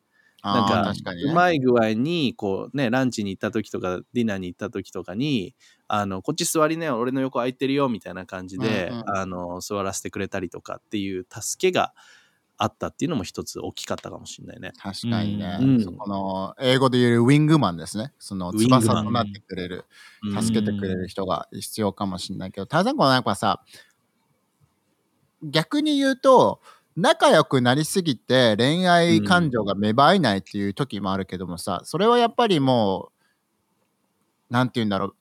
[0.52, 5.56] なんかうまい具合に、こうね、ランチに行った時とか、ディナーに行った時とかに、
[5.88, 9.04] あの、こっち座りね、俺の横空いてるよ、みたいな感じで、うんうん。
[9.06, 11.94] あの、座らせてくれたりとかっていう助けが
[12.62, 14.74] あったっていうのも一つ大きかったかもしれないね。
[14.78, 15.58] 確かにね。
[15.62, 18.12] うんそこの英語で言うウィングマンですね。
[18.20, 19.86] その翼となってくれる、
[20.24, 23.64] うん助けてくれる人が必要かもしれないけど、ターザンコはなんかさ、
[25.42, 26.62] 逆に言うと、
[26.98, 33.12] 仲良くなりすぎて恋愛感情が芽生えないっていう時もあるけどもさ、それはやっぱりも
[34.50, 35.16] う、なんて言うんだろう。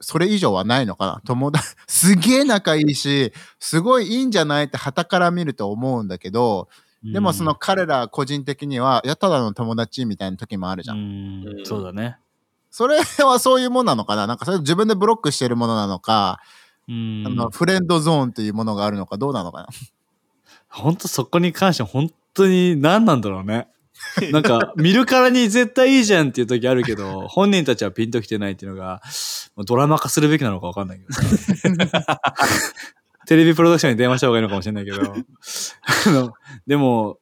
[0.00, 1.22] それ以上はないのかな。
[1.24, 6.68] 友達、 すげえ仲いいし、すごいいいんじゃないって旗から見ると思うんだけど、
[7.02, 10.96] でもその彼ら個人的には、いや、ただの友達みたいな時もあるじゃん。
[10.96, 11.58] うん。
[11.58, 11.66] うん。
[11.66, 12.16] そうだね。
[12.70, 14.26] それはそういうもんなのかな。
[14.26, 16.40] なんかそれ自分でブロックしてるものなのか、
[16.88, 17.24] うん。
[17.26, 19.68] あのフレンドゾーンっていうものがあるのかどうなのかな。
[20.68, 23.68] 本当そこに関しては本当に何なんだろうね。
[24.32, 29.00] なんか見るからに絶対いいじゃんっていう時あるけど、 本人たちはピンときてないっていうのが、
[29.66, 32.20] ドラマ化するべきなのかわかんないけどさ。
[33.26, 35.00] テレビプロダクションに電話した方がいいのかもしれないけど。
[35.00, 36.34] あの
[36.66, 37.18] でも、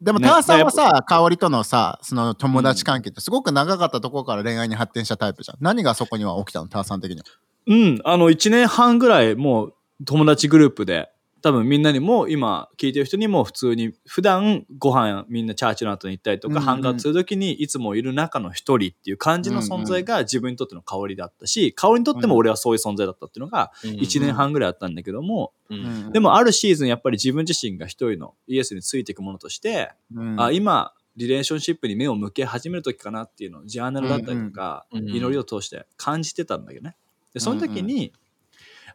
[0.00, 5.58] でも、ねターさんはさ、香りとのさ、その友達関係ってすごく長かったところから恋愛に発展したタイプじゃん。
[5.60, 6.68] 何がそこには起きたの？
[6.68, 7.24] ターさん的には。
[7.66, 9.74] うん、あの、1年半ぐらいもう
[10.06, 11.10] 友達グループで、
[11.44, 16.64] 多分みんなにも今聞いてる人にも普通に普段ご飯みんなチャーチの後に行ったりとか、うんうん。
[16.64, 26.12] ハンガーする時にいつもいる中の一人っていう感じの存在が自分にとっての香りだったし、香りにとっても俺はそういう存在だったっていうのが1年半ぐらいあったんだけども、うん。
[26.12, 34.98] でもあるシーズンやっぱり自分自身が一人のイエスについていくものとして、うん、あ今リレーションシップに目を向け始める時かなっていうのをジャーナルだったりとか、うん。
[35.00, 35.08] うん。
[35.10, 36.96] 祈りを通して感じてたんだけどね。
[37.34, 38.14] でその時に、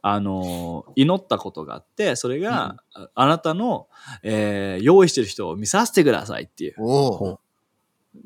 [0.01, 3.87] あのー祈ったことがあってそれが、ああなたの、
[4.23, 6.75] えー用意してる人を見させてくださいっていう。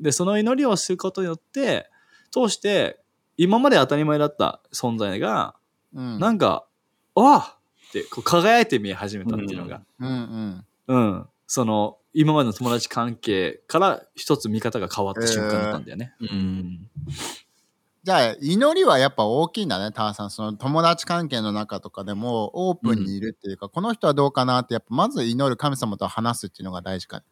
[0.00, 1.88] でその祈りをすることによって
[2.30, 3.00] 通して
[3.36, 5.54] 今まで当たり前だった存在が、
[5.94, 6.18] うん。
[6.18, 6.66] なんか
[7.14, 7.58] あ
[7.88, 10.64] ってこう輝いて見え始めたっていうのが、うんうん。
[10.86, 11.26] うん。
[11.46, 16.14] その今までの友達関係から一つ見方が変わった瞬間だったんだよね。
[16.20, 16.90] ううんん
[18.04, 20.30] じゃあ、祈りはやっぱ大きいんだね、ターさん。
[20.30, 27.22] その友達関係の中とかでもオープンにいるっていうか、この人はどうかなって、やっぱまず祈る神様と話すっていうのが大事か。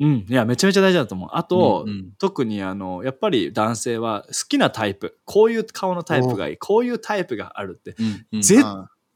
[0.00, 1.28] うん、いやめちゃめちゃ大事だと思う。
[1.32, 7.94] あと、うんうん特にあのやっぱり男性は好きなタイプこういう顔のタイプがいいこういうタイプがあるって
[8.32, 8.64] うん絶うん絶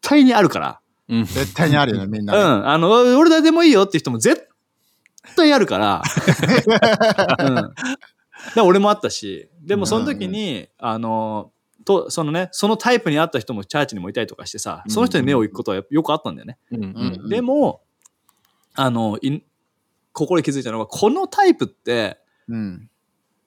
[0.00, 0.80] 対にあるから。
[1.08, 2.40] うん絶対にあるよね、みんうなね。
[2.40, 2.68] ん。
[2.68, 4.48] あの、俺誰でもいいよって人も絶
[5.36, 6.02] 対あるから。
[7.40, 7.74] うん。
[8.46, 11.52] だから俺もあったし、でもその時に、あの、
[11.84, 16.58] と、そのね、そのタイプに合った人もチャーチにもいたりとかしてさ、その人に目を行くことはよくあったんだよね。
[16.72, 16.84] うん。
[16.84, 16.86] う
[17.26, 17.28] ん。
[17.28, 17.82] でも、
[18.74, 19.42] あの、い
[20.12, 22.90] 心に気づいたのが、このタイプって、うん。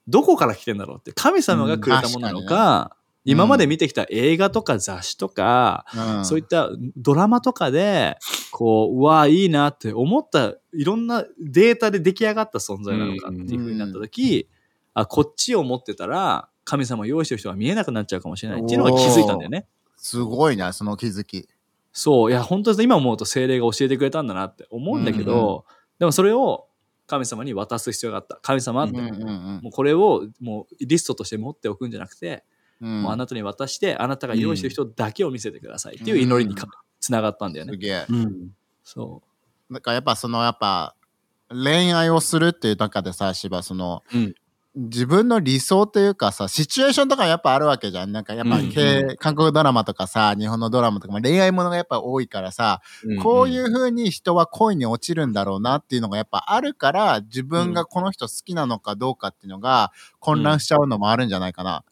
[0.07, 2.45] どこから来てんだろうって、神様がくれたものなのうん。
[2.45, 5.85] か、今まで見てきた映画とか雑誌とか、
[6.17, 6.25] うん。
[6.25, 8.17] そういったドラマとかで、
[8.51, 14.49] こう、うわあ、いいなって思った、いろんなデータで出来上がった存在なのかっていうふうになったとき、
[14.93, 19.65] あ、こっちを持ってたら、神様を用意してる人が見えなくなっちゃうかもしれないっていうのが気づいたんだよね。
[19.97, 21.47] すごいな、その気づき。
[21.91, 25.65] そう、いや、本当に今思うと精霊が教えてくれたんだなって思うんだけど、
[25.99, 26.67] でもそれを
[27.05, 28.39] 神様に渡す必要があった。
[28.41, 32.43] 神様って、うんうんもうこれをもうリストとして持っておくんじゃなくて、
[32.81, 33.03] うん。
[33.03, 36.67] もうあなたに渡して、あなたが用意してる人だけを見せてくださいっていう祈りにか
[36.99, 37.73] つながったんだよね。
[37.73, 38.05] すげえ。
[38.09, 38.51] うん
[38.83, 39.21] そ
[39.69, 39.73] う。
[39.73, 40.95] だからやっぱそのやっぱ
[41.49, 44.35] 恋愛をするっていう中でさ芝その、うん
[44.75, 48.11] 自分の理想というかさシチュエーションとかやっぱあるわけじゃん。
[48.11, 52.81] なんかやっぱ、うんけ韓国ドラマとかさ日本のドラマとかも恋愛ものがやっぱ多いからさ、
[53.21, 61.83] こういう風に人は恋に落ちるんだろうなっていうのがやっぱあるから自分がこの人好きなのかどうかっていうのが混乱しちゃうのもあるんじゃないかな。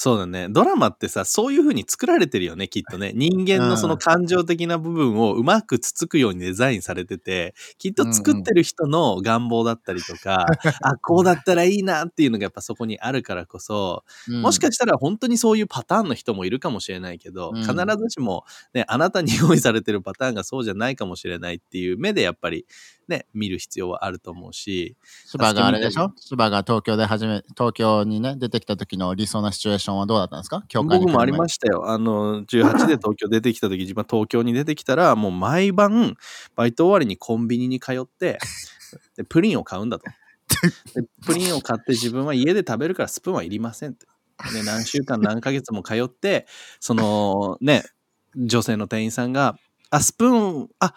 [0.00, 0.48] そうだね。
[0.48, 3.10] ドラマってさ、そういう風に作られてるよね、きっとね。
[3.18, 10.46] 人間のその感情的な部分をうまくつつくようにデザインされてて、きっと作ってる人の願望だったりとか、
[10.86, 14.42] あ、こうだったらいいなっていうのがやっぱそこにあるからこそ、うん。
[14.42, 17.62] もしかしたら本当にそういうパターンの人もいるかもしれないけど、うん。
[17.62, 22.66] 必ずしもね、あなたに用意されてるパターンがそうじゃないかもしれないっていう目でやっぱり
[23.08, 26.12] ね、見る必要はあると思うし、芝があれでしょ？
[26.16, 30.62] 芝が東京で初め東京にね出てきた時の理想なシチュエーションはどうだったんですか？
[30.68, 31.88] 教会に僕もありまししたよ。
[31.88, 36.16] あの、18で 東京出てきた時、自分は東京に出てきたら、もう毎晩、
[36.56, 38.38] バイト終わりにコンビニに通って、
[39.16, 40.04] でプリンを買うんだと。
[40.94, 44.06] でプリンを買って自分は家で食べるからスプーンはいりませんって。
[44.52, 46.46] で何週間何ヶ月も通って、
[46.80, 47.84] そのね、
[48.36, 49.56] 女性の店員さんが、
[49.90, 50.94] あ、スプーン、あ、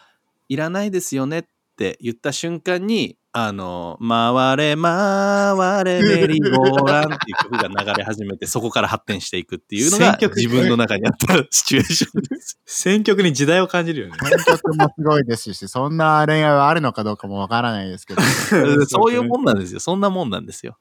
[0.49, 1.43] いらないですよねっ
[1.75, 12.59] て言った瞬間に、あの、回れ回れメリーゴーランっていう曲が流れ始めて、そこから発展していくっていうのが選曲自分の中にあったシチュエーションです。
[12.65, 14.17] 選曲に時代を感じるよね。
[14.21, 18.21] 編曲もすごいですし、そんな恋愛はあるのかどうかもわからないですけど。
[18.87, 19.79] そういうもんなんですよ。
[19.79, 20.77] そんなもんなんですよ。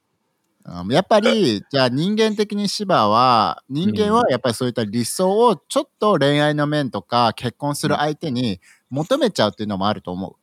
[0.65, 8.59] うんやっぱり、じゃあ人間的に芝は、人間はやっぱりそういった理想をちょっと恋愛の面とか結婚する相手に
[8.89, 10.40] 求めちゃうっていうのもあると思う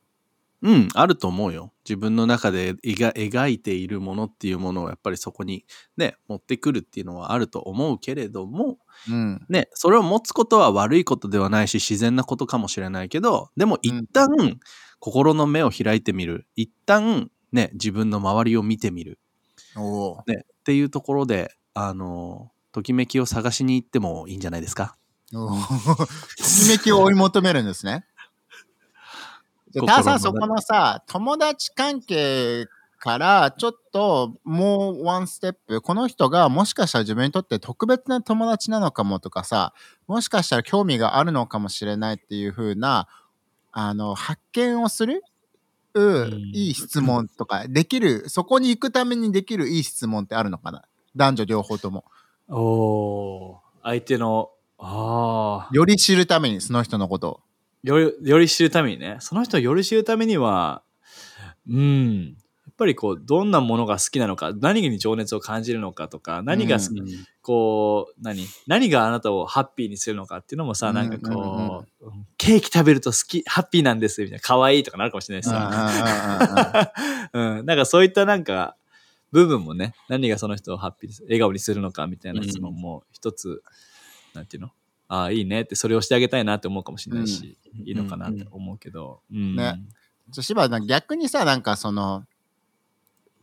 [0.61, 1.71] ん、あると思うよ。
[1.85, 8.77] 自分の中で描描いているものっていうものをやっぱりそこにね、持ってくるっていうのはあると思うけれども、
[9.09, 9.13] う。
[9.13, 9.45] うん。
[9.49, 14.27] ね、それを持つことは悪いことではないし、自然なことかもしれないけど、でも一旦、
[14.99, 16.45] 心の目を開いてみる。
[16.55, 19.19] 一旦、ね、自分の周りを見てみる。
[20.27, 24.97] ね、っていうところで、あの、ときめきを探しに行ってもいいんじゃないですか。
[25.31, 25.47] と
[26.43, 28.05] きめきを追い求めるんですね。
[29.71, 32.65] じゃあ、ターさん、そこのさ、友達関係
[32.97, 39.73] からちょっともうワンステップ、この人がもしかしたら自分にとって特別な友達なのかもとかさ、
[40.07, 43.07] もしかしたら興味があるのかもしれないっていう風な、
[43.71, 45.23] あの、発見をする、
[45.93, 50.83] うん、いい質問とか、できる、そこに行くためにできるいい質問ってあるのかな？
[51.15, 52.05] 男女両方とも。
[52.47, 53.79] おおー。
[53.83, 57.39] 相手の、ああ、より知るために、その人のことを。
[57.83, 60.83] より、より知るためにね、その人をより知るためには、
[61.67, 66.83] うん、やっぱりこう、どんなものが好きなのか、何に情熱を感じるのかとか、何が、うん
[67.41, 72.27] こう、何何があなたをハッピーにするのかっていうのもさ、なんかこう、うん。
[72.37, 76.93] ケーキ食べると好き、ハッピーなんですみたいな、可愛いとかなるかもしれないしうんうんうんさ。
[77.33, 78.75] うん、なんかそういったなんか、
[79.31, 83.63] 部分もね、何がその人をハッピー笑顔にするのかみたいな質問も一つ、
[84.33, 84.69] なんていうの？
[85.09, 89.21] ああ、いいねって、それをしてあげたいなって思うかもしれないし、いいのかなって思うけど。
[89.31, 89.81] うんね。
[90.29, 92.23] じゃあ芝逆にさなんかその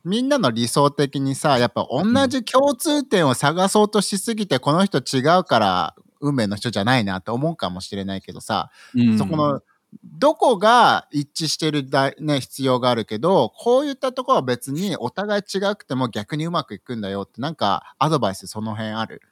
[0.04, 9.18] みんなの理想的にさやっぱ同じ共通点を探そうとしすぎてこの人違うからう運命の人じゃないなって思うかもしれないけどさ、うん。
[9.18, 9.60] そこの、
[10.04, 19.22] どこが一致してるだ、ね、必要があるけど、こういったところは別にお互い違くても逆にうまくいくんだよって、なんかアドバイスその辺ある？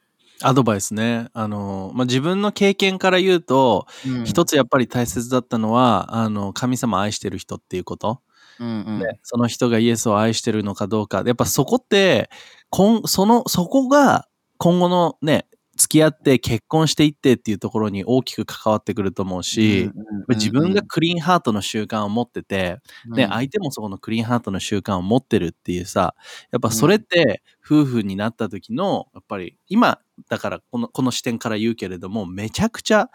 [0.41, 1.29] アドバイスね。
[1.33, 8.21] あの、まあ、自分の経験から言うと、うん一つやっぱり大切だったのは、あの、神様を愛してる人っていうこと。
[8.59, 8.99] うんうん。
[8.99, 11.23] ねその人がイエスを愛してるのかどうか。
[11.25, 12.29] やっぱそこって、
[12.69, 19.89] こんその、そこが今後のね、付き合って結婚していってっていうところに大きく関わってくると思うし、
[20.29, 26.15] 自分がクリーンハートの習慣を持ってて、ね、相手もそこのクリーンハートの習慣を持ってるっていうさ、
[26.51, 33.09] やっぱそれって夫婦になった時の、やっぱり今、だからこのこの視点から言うけれども、めちゃくちゃ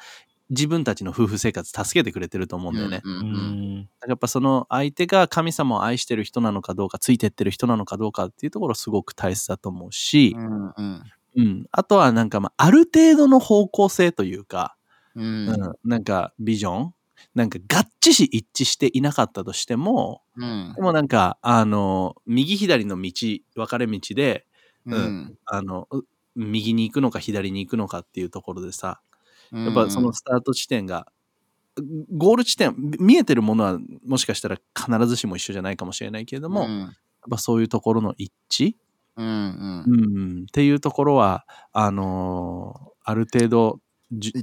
[0.51, 3.01] 自分たちの夫婦生活助けてくれてると思うんだよね。
[4.09, 11.03] やっぱその相手が神様を愛してる人なのかどうか、ついてってる人なのかどうかっていうところすごく大切だと思うしう、んうん
[11.37, 11.67] うん。
[11.71, 14.77] あとはなんかまあ、ある程度の方向性というか、
[15.15, 15.71] ううん。
[15.71, 16.95] ん、なんかビジョン？
[17.35, 20.77] なんか合致し一致していなかったとしても、うん。
[20.77, 23.13] でもなんか、あの、右左の道、
[23.57, 24.47] 分かれ道で、
[24.87, 25.11] ううん。
[25.11, 26.03] んあの、う
[26.37, 29.03] 右に行くのか左に行くのかっていうところでさ、
[29.53, 29.63] うん。
[29.65, 31.09] やっぱそのスタート地点が、
[32.17, 36.97] ゴール地点、見えてるものはもしかしたら必ずしも一緒じゃないかもしれないけれども、やっうん
[37.31, 38.75] ぱそういうところの一致、
[39.23, 43.81] うんうんうん、っていうところは、あのーある程度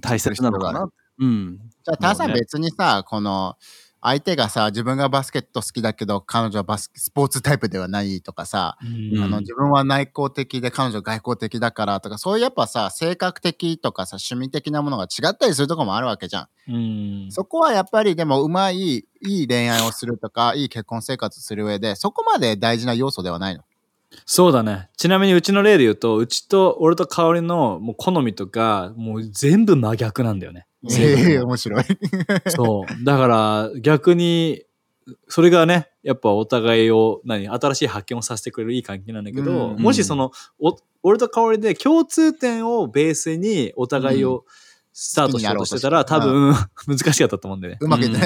[0.02, 0.90] 大切なのかな。
[1.20, 1.60] うん。
[1.84, 3.56] じゃあ、ターさん別にさ、この、
[4.02, 16.48] 相手がさ、自分がバスケット好きだけど、彼女はバススポーツタイプではないとかさ、うんあの自分は内向的で彼女外向的だからとか、そういうやっぱさ、性格的とかさ、趣味的なものが違ったりするとこもあるわけじゃん。
[16.72, 17.32] うん。
[17.32, 23.64] そこはやっぱりでもうまい、いい恋愛をするとか、いい結婚生活する上で、そこまで大事な要素ではないの。
[24.26, 24.90] そうだね。
[24.98, 30.66] ちなみにうちの例で言うと、うちと俺と香りのもう好みとか、もう全部真逆なんだよね。
[30.98, 31.84] ええ面白い。
[32.48, 33.06] そう。
[33.06, 34.64] だから逆に、
[35.28, 44.46] それがね、やっぱお互いを、何、新しい発見をさせてくれるいい関係なんだけど、うんもしその、お俺と香りで共通点をベースにお互いを
[45.00, 46.56] スタートしようとしてたら、多分、
[46.88, 47.78] 難しかったと思うんだよね。
[47.82, 48.26] うまくいってな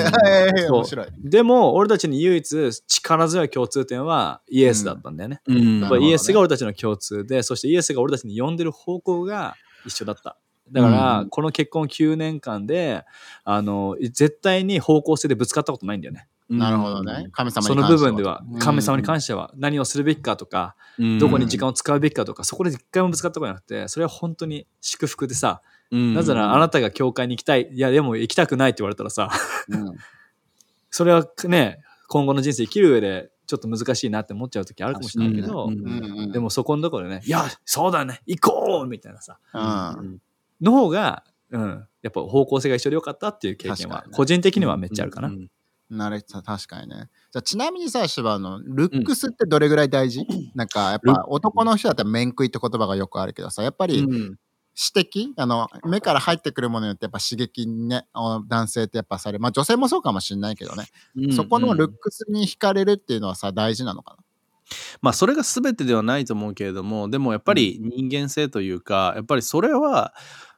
[0.57, 0.69] い。
[0.71, 1.07] 面白い。
[1.21, 5.41] でも、俺たちに唯一力強い共通点はイエスだったんだよね。
[5.47, 10.37] うんやっぱイエスが俺たちの共通で、そしてイエスが俺たちに呼んでる方向が一緒だった。
[10.71, 13.03] だから、うんこの結婚9年間で、
[13.43, 16.29] あの、絶対に方向性でぶつかったことないんだよね。
[16.47, 17.27] なるほどね。。
[17.33, 26.13] 神様にその部分では、神様に関しては何をするべきかとか、うんどこに時間を使うべきかとか、そこで一回もぶつかったことなくて、それは本当に祝福でさ、うん。
[26.13, 29.95] なぜならあなたが教会に行きたい、いやでも行きたくないって言われたらさ、はうん。
[30.89, 36.31] それはね、今後の人生生きる上でちょっと難しいなって思っちゃう時あるかもしれないけど、うんうんうん。
[36.31, 39.59] でもそこのところでね、いや、そうだね、行こうみたいなさ、う
[40.03, 40.21] ん。
[40.61, 45.27] の方が、うん、やっぱ方向性が一緒でよかったっていう経験は個人的にはめっちゃあるかな。
[45.27, 45.49] うん
[45.91, 47.09] なるほど確かにね。
[47.31, 50.25] じゃあちなみにさ、芝の、ルックスってどれぐらい大事、
[50.55, 54.37] なんか、やっぱ男の人だったら面食いって言葉がよくあるけどさ、やっぱりうん
[54.75, 58.07] 指摘、あの、目から入ってくるものによってやっぱ刺激にね、
[58.47, 59.41] 男性ってやっぱされる。
[59.41, 60.85] まあ女性もそうかもしれないけどね。
[61.15, 64.17] うんそこのルックスに惹かれるっていうのはさ、大事なのか
[65.01, 70.13] まあそれが全てではないと思うけれどもでもやっぱり人間性というかやっぱりそれは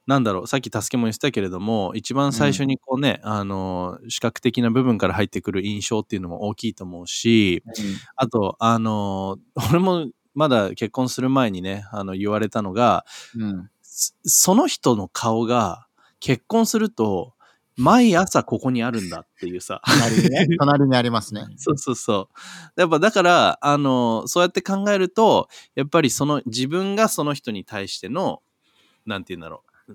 [0.06, 7.74] なんだろうさっき助けも言ってたけれども一番最初にこうね、あの視覚的な部分から入ってくる印象っていうのも大きいと思うしな。
[8.18, 9.38] あとあの
[9.70, 13.70] 俺もまだ結婚する前にねあの言われたのがうん。
[13.96, 15.88] そその人の顔が
[16.20, 17.34] 結婚すると
[17.78, 20.48] 毎朝ここにあるんだっていうさ隣にね。
[20.60, 21.46] 隣にありますね。
[21.58, 22.30] そうそうそ
[22.76, 22.82] う。
[22.82, 28.42] やっぱだから、あの、そうやって考えると、やっぱりその自分がその人に対しての、
[29.06, 29.94] なんて言うんだろう。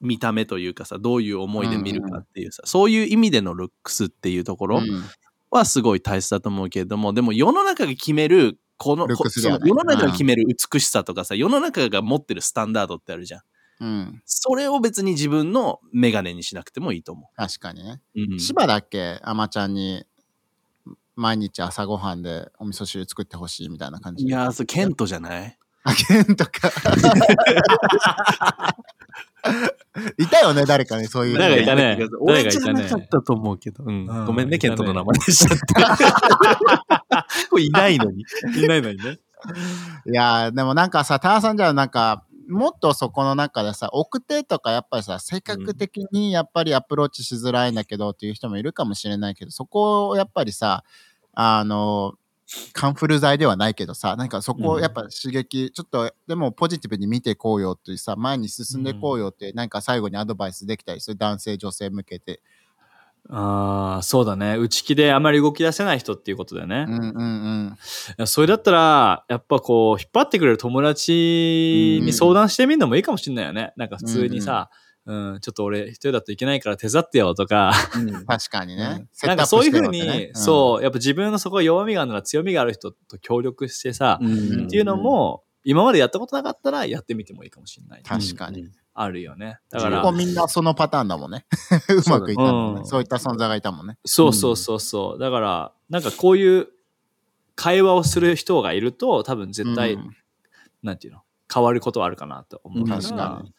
[0.00, 5.04] 見た目というかさ、どういう思いで見るかっていうさ、そういう意味でのルックスっていうところうん
[5.50, 13.40] はすごい大切だと思うけれども、でも世の中が決める、この、この世の中が決める美しさとかさ、世の中が持ってるスタンダードってあるじゃん。
[13.80, 14.22] うん。
[14.24, 18.00] それを別に自分のメガネにしなくてもいいと思確かにね。
[18.14, 18.32] う。
[18.32, 20.04] うん芝だっけあまちゃんに
[21.14, 24.30] 毎日朝ごはんでお味噌汁作ってほしいみたいな感じで。
[24.30, 25.58] いやー、それケントじゃない？
[25.84, 26.70] あけんとか。
[30.18, 31.38] いたよね、誰かにそういう。
[31.38, 31.98] 誰かいたね？
[32.20, 32.82] 俺じゃ誰かいたね？
[32.82, 33.84] なかったと思うけど。
[33.84, 35.58] うんうんごめんねケントの名前にしちゃっ
[36.88, 36.95] た。
[37.50, 38.24] これいないのに。
[38.56, 39.18] いないのにね。
[40.06, 50.84] いやーでもなんかさ、ターさんじゃなんか、もっとそこの中でさ、奥手とかやっぱりさ、性格的にやっぱりアプローチしづらいんだけどっていう人もいるかもしれないけど、そこをやっぱりさ、
[51.32, 52.14] あの、
[52.72, 62.40] カンフル剤ではないけどさ、なんかそこうんをやっぱ刺激、ちょっとでもポジティブに見ていこうよっていうさ、前に進んでいこうよって、なんか最後にアドバイスできたりする男性、女性向けて。
[63.28, 64.56] ああ、そうだね。
[64.56, 66.86] 内気であまり動き出せない人っていうことだよね。
[66.88, 67.22] うんうんう
[67.70, 67.76] ん。
[68.10, 73.72] いやそれだったら、やっぱこう、引っ張ってくれる友達に相談してみるのもいいかもしれないよね。
[73.76, 74.70] なんか普通にさ、
[75.06, 77.72] うん、ちょっと俺一人だといけないから手伝ってよとか、
[78.26, 78.82] 確かにね。
[78.82, 88.02] うんセットアップなんかそういうふうに、そう、やっぱ自分のそこ弱みがあるなら強みがある人と協力してさ、うんっていうのも、今までやったことなかったらやってみてもいいかもしれない。
[88.04, 88.70] 確かに。
[88.94, 89.58] あるよね。
[89.68, 91.44] だからみんなそのパターンだもんね。
[91.90, 92.80] うまくいったもんね。
[92.80, 93.98] うんそういった存在がいたもんね。
[94.04, 95.18] そうそうそうそう。
[95.18, 96.68] だから、なんかこういう
[97.56, 100.16] 会話をする人がいると、多分絶対、うん
[100.84, 103.52] なんていうの、変わることはあるかなと思うから、確かに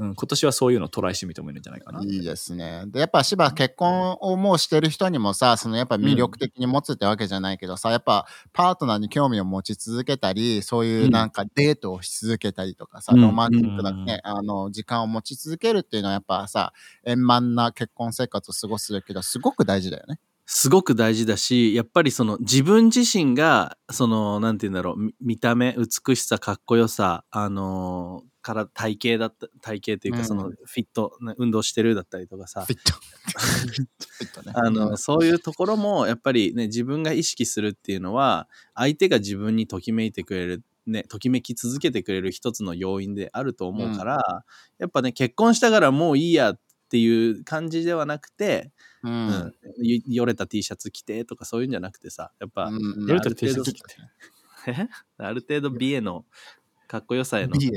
[0.00, 2.02] うん、今年はそういうのをトライしてみてもいいんじゃないかな。
[2.02, 2.84] いいですね。
[2.86, 16.72] で、やっぱ芝結婚をもうしてる人にもさ、そのやっぱ魅力的に持つってわけじゃないけどさ、やっぱパートナーに興味を持ち続けたり、そういうなんかデートをし続けたりとかさ、うんロマンティックなね、あの、時間を持ち続けるっていうのはやっぱさ、
[17.04, 20.18] 円満な結婚生活を過ごすけど、すごく大事だよね。
[20.46, 30.24] すごく大事だし、やっぱりその自分自身が、その、なんて言うんだろう、み見た目、美しさ、かっこよさ、あのーから体型だった、体型っていうか、うん。
[30.26, 32.64] そのフィット、ね運動してるだったりとかさ。
[32.66, 32.92] フ、ィット。
[32.92, 34.52] フィットね。
[34.54, 44.44] あの、そういうところも、やっぱりね、自分が意識するっていうのは、相手が自分にときめいてくれる、ね、ときめき続けてくれる一つの要因であると思うから、
[44.78, 48.72] やっぱね、結婚したからもういいやっていう感じではなくて、
[49.02, 49.28] ううん。
[49.28, 49.52] ん。
[49.82, 53.06] よよれた T シャツ着てとかそういうんじゃなくてさ、やっぱ、うん。
[53.06, 53.94] よれた T シャツ着て。
[54.66, 54.88] え？
[55.16, 56.26] ある程度美への
[56.90, 57.70] かっこよさへの探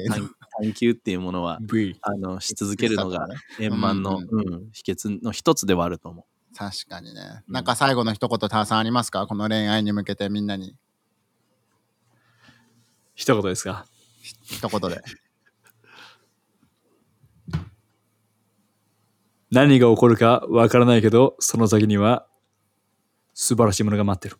[0.59, 1.59] 探求っていうものは。
[2.01, 4.19] あの、し続けるのがね円満の、
[4.71, 6.25] 秘訣の一つではあると思
[6.57, 7.21] 確かにね。
[7.47, 9.27] うんなんか最後の一言、ターさんありますか？
[9.27, 10.75] この恋愛に向けてみんなに。
[13.13, 13.85] 一言ですか？
[14.45, 15.03] 一言で。
[19.51, 22.25] 何が起こるかわからないけど、その先には
[23.35, 24.37] 素晴らしいものが待ってる。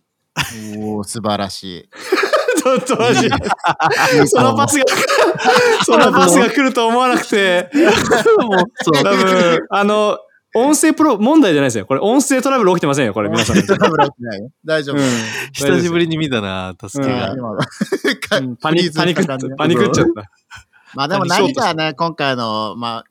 [0.80, 1.89] おお素晴らしい。
[2.55, 3.29] ちょっとマジ
[4.27, 4.85] そのパスが、
[5.85, 8.43] そのパスが来ると思わなくて、う。
[8.43, 9.03] もう、そう。
[9.03, 10.17] 多分、あの、
[10.55, 11.85] 音声プロ問題じゃないですよ。
[11.85, 13.63] これ音声トラブル起きてませんよ、これ皆さん。
[13.63, 14.97] トラブル起きてないよ大丈夫。
[15.51, 17.35] 久しぶりに見たな、助けが。
[18.61, 19.25] パニパニクっ
[19.57, 20.29] パニクっちゃった。
[20.95, 23.05] まあでも何かね、今回の、まあ、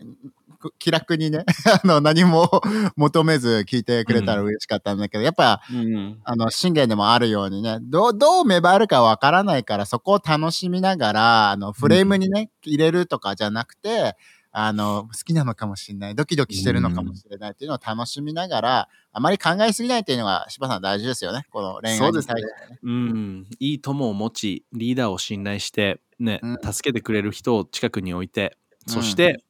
[0.62, 1.44] く気楽にね、
[1.82, 2.48] あの、何も
[2.96, 14.16] 求めず聞いてくれたら嬉しかったんだけど、やっぱ、うんあの、信玄でもあるようにね、どう、どう芽生えるかわからないから、そこを楽しみながら、あの、フレームにね、入れるとかじゃなくて、
[14.54, 21.46] あの、好きなのかもしれない、ドキドキしてるのかもしれないっていうのを楽しみながら、あまり考えすぎないっていうのが、柴さん大事ですよね。
[21.50, 22.78] この恋愛に対して、ね。
[22.82, 26.58] うん、いい友を持ち、リーダーを信頼して、ね、うん。
[26.72, 29.42] 助けてくれる人を近くに置いて、そして、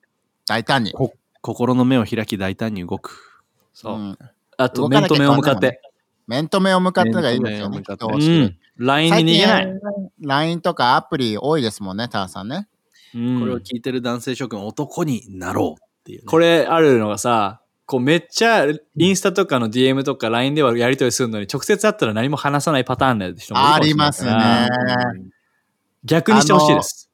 [0.46, 0.94] 大胆に。
[1.40, 3.42] 心の目を開き大胆に動く。
[3.72, 3.98] そうう。
[3.98, 4.18] ん
[4.56, 5.80] あと、面と面を向かって。
[6.26, 7.82] 面と面を向かってのがいいですよね。
[8.76, 9.80] LINE に逃げない。
[10.20, 12.68] LINE とかアプリ多いですもんね、ターさんね。
[13.14, 16.24] うんこれを聞いてる男性諸君、男になろうっていう、ね。
[16.26, 18.64] これあるのがさ、こうめっちゃ
[18.96, 24.32] インスタとかの DM とか LINE ではやり取りするのに直接会ったら何も話さないパターンの人もいるかあもしれないりますね。
[26.04, 27.11] 逆にしてほしいです。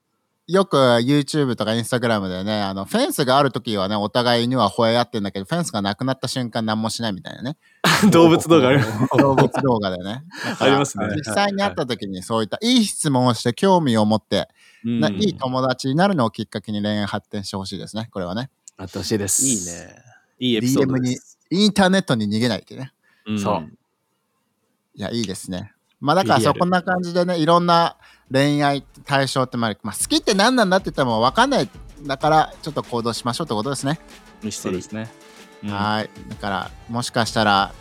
[0.49, 7.59] よく YouTube とか Instagram でね、あの、フェンスがあるときはね、お互い犬は吠え合ってんだけど、フェンスがなくなった瞬間何もしないみたいなね。
[8.11, 8.81] 動物動画ある。
[9.19, 10.25] 動物動画でね。
[10.59, 14.49] ありますね実際に会ったときにそういったいい質問をして興味を持って、
[14.87, 18.09] うんないい友達になるのをきっかけに恋愛発展してほしいですね。
[18.11, 18.49] これはね。
[18.79, 19.45] あってほしいです。
[19.45, 19.67] いい。
[19.67, 19.95] ね。
[20.39, 21.39] いいエピソード DM にです。
[21.51, 22.93] インターネットに逃げないってね。
[23.27, 23.69] うんそう
[24.95, 25.75] いや、いいですね。
[26.01, 27.97] まあだからそこんな感じでね、いろんな
[28.31, 31.69] 恋愛対象ってまあ、まあ、好きって何なんだって言っても分かんない。
[32.03, 33.99] だから、ちょっと行動しましょうってことですね。
[34.43, 35.11] ミステリーそうですね。
[35.65, 36.11] うんはい。
[36.29, 37.73] だから、もしかしたら、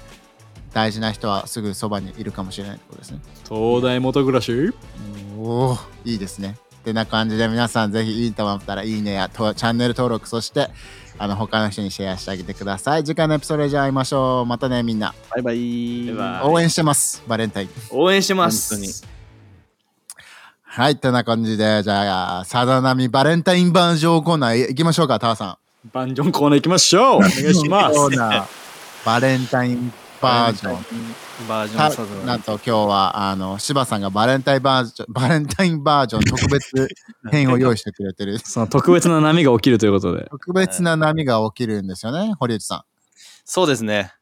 [0.73, 3.19] 大事な人はすぐそばにいるかもしれないってことですね。
[3.47, 4.73] 東大元暮らし？
[5.37, 6.57] おお、いいですね。
[6.77, 10.69] ってな感じで皆さんぜひいいと思ったらいいねやとチャンネル登録そして
[11.17, 13.03] あの他の人にシェアしてあげてください。
[13.03, 14.45] 次回のエピソードでじゃあ会いましょう。
[14.45, 15.13] またねみんな。
[15.31, 16.05] バイバイ。
[16.07, 17.23] バイバイ応援してます。
[17.27, 17.69] バレンタイン。
[17.91, 18.75] 応援してます。
[18.75, 18.93] 本当に
[20.77, 25.89] はい、てな感じで、じゃあ、さだなみバレンタインバージョンコーナー行きましょうか、タワさん。
[25.91, 27.15] バンジョンコーナー行きましょう。
[27.15, 27.95] お願いします。
[27.95, 28.47] コーナー
[29.03, 31.47] バレンタインバージョン。
[31.49, 36.87] バージョたンサザなんと今日は、あの、柴さんがバレンタインバージョン、 バレンタインバージョン特別
[37.31, 38.37] 編を用意してくれてる。
[38.37, 40.27] その特別な波が起きるということで。
[40.29, 42.81] 特別な波が起きるんですよね、堀内さん。
[43.45, 44.13] そうですね。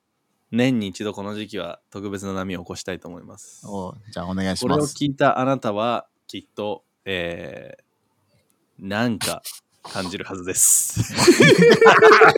[0.52, 3.68] 年に一度この時期は特別な波を起こしたいと思います。
[3.68, 4.96] おじゃあお願いしこれをます。
[4.96, 9.42] 聞いたあなたはきっと、えー、なんか
[9.84, 11.14] 感じるはずです。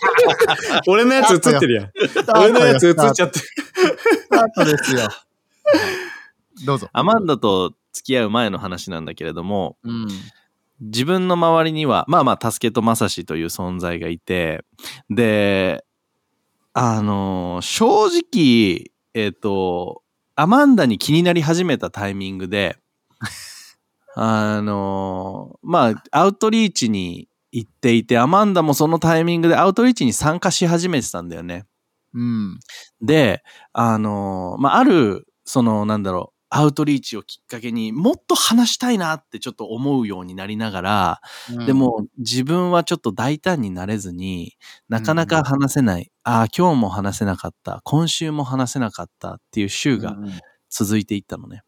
[0.88, 1.91] 俺のやつ映ってるやん。
[2.38, 3.31] 俺のやつ映っちゃってる。
[3.31, 5.07] スタートですよ。
[6.65, 6.89] どうぞ。
[6.91, 10.07] アマンダと付き合う前の話なんだけれども、うん。
[10.79, 14.63] 自分の周りには、まあまあ、助けとまさしという存在がいて、
[15.09, 15.83] で、
[16.73, 20.03] あの、正直、えっ、と、
[20.35, 22.77] アマンダに気になり始めたタイミングで、
[24.20, 31.65] あの、まあ、アウトリーチに行っていて、アマンダもそのタイミングでアウトリーチに参加し始めてたんだよね。
[32.15, 32.59] うん。
[32.99, 33.43] で、
[33.74, 41.22] あの、まあ、ある、その、なんだろう、アウトリーチをきっかけにもっと話したいなってちょっと思うようになりながら、
[41.68, 44.57] で、も自分はちょっと大胆になれずに
[44.89, 50.15] なかなか話せない、ああ今日も話せなかった今週も話せなかったっていう週が
[50.70, 51.61] 続いていったのね。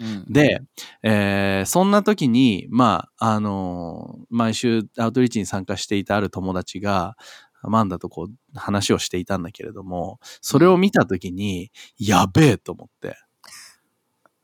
[0.00, 0.62] うん、で、
[1.02, 7.16] えーそんな時にまああのー毎週アウトリーチに参加していたある友達が
[7.62, 13.16] アマンダとこう話をしていたんだけれどもそれを見た時にやべえと思って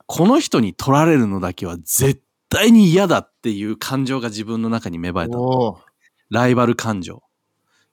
[0.05, 5.37] この人に取られるのだけは絶対に嫌だっていう感情が自分の中に芽生えた
[6.29, 7.23] ライバル感情。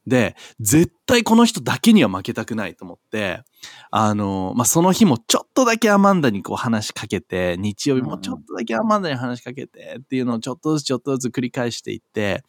[0.07, 3.43] で、絶対この人だけには負けたくないと思って、
[3.91, 12.43] あの、まあ、その日もちょっとだけアマンダにこう話しかけて、日曜日もちょっとだけアマンダに話しかけてっていうのをちょっとずつちょっとずつ繰り返していって、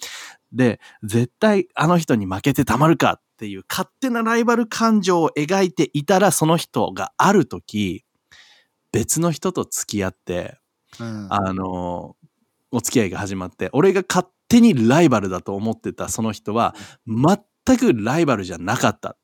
[0.51, 8.03] で、絶対あの人に負けてたまるかっていう勝手なライバル感情を描いていたら、その人がある時、
[8.91, 10.57] 別の人と付き合って、
[10.99, 11.27] うん。
[11.29, 12.15] あの、
[12.71, 16.75] お付き合いが始まって、俺が勝手にライバルだと思ってたその人は、
[17.07, 19.17] 全くライバルじゃなかった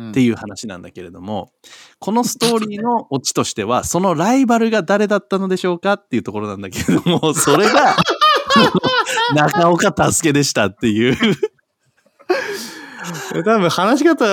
[0.00, 1.50] っていう話なんだけれども、
[1.98, 7.96] このストーリーのオチとしては、そのライバルが誰だったのでしょうかっていうところなんだけれども、 それが、
[9.34, 11.16] 中岡助でしたっていう。
[13.32, 14.24] 多分話し方、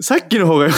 [0.00, 0.72] さっきの方が、公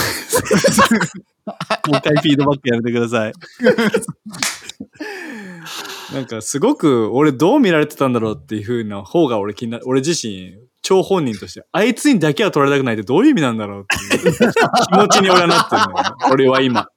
[1.92, 3.32] 開フィードバックやめてください。
[6.12, 15.96] なんかすごく俺どう見られてたんだろうっていう風な方が俺気にな、俺自身、超本人として、あいつにだけは取られたくないってどういう意味なんだろうっていう気持ちに俺はなってるのよ。
[16.32, 16.88] 俺は今。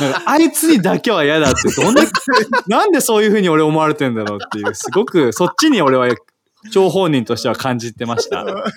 [0.00, 2.02] なんかあいつにだけは嫌だって、どんな、
[2.66, 6.08] なんでそういう風に俺思われてんだろうっていう、すごくそっちに俺は
[6.70, 8.44] 超本人としては感じてました。
[8.44, 8.52] た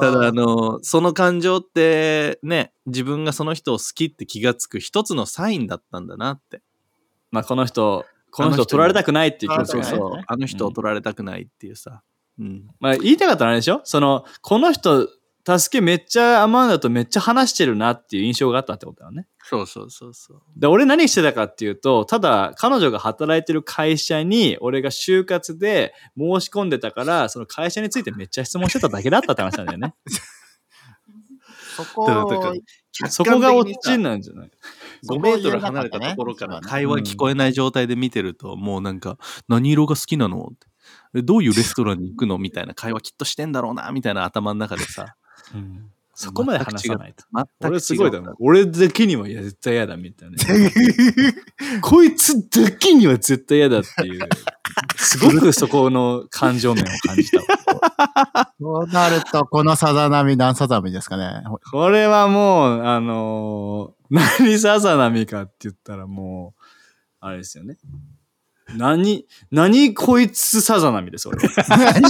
[0.00, 6.62] ただ、あの、その感情ってね、自分がその人を好きって気がつく一つのサインだったんだなって。
[7.34, 10.22] まあこの人、この人を取られたくないっていう気持ちがねそうそう。
[10.24, 12.02] あの人を取られたくないっていうさ。
[12.38, 12.68] うん。
[12.78, 13.80] まあ言いたかったのはあれでしょ？
[13.82, 15.08] その、この人、
[15.46, 19.26] 助けめっちゃアマンダとめっちゃ話してるなっていう印象があったってことだよね。
[19.42, 20.42] そうそうそうそう。
[20.56, 29.94] で、俺何してたかっていうと、ただ彼女が働いてる会社に俺が就活で申し込んでたから、その会社についてめっちゃ質問してただけだったって話なんだよね。
[31.76, 32.24] そこが
[33.54, 34.50] 落ちなんじゃない？
[35.08, 40.50] 5メートル離れたところから会話聞こえない状態で見てると、もうなんか、何色が好きなの？
[40.52, 40.66] って
[41.16, 42.38] えどういうレストランに行くの？
[42.38, 45.16] みたいな会話きっとしてんだろうな、みたいな頭の中でさ。
[46.16, 47.24] そこまで話さないと。
[47.60, 48.34] 俺すごいだもん。
[48.38, 50.36] 俺だけにはいや絶対嫌だみたいな。
[51.82, 54.20] こいつだけには絶対嫌だっていう。
[54.96, 57.44] すごくそこの感情面を感じたわ。
[58.60, 61.42] そうなると、このさざ波何さざ波ですかね？
[61.70, 64.04] これはもう、あのー
[64.38, 66.62] 何さざ波かって言ったらもう、
[67.20, 67.76] あれですよね。
[68.76, 71.44] 何、何こいつさざ波です、俺は。
[71.98, 72.02] い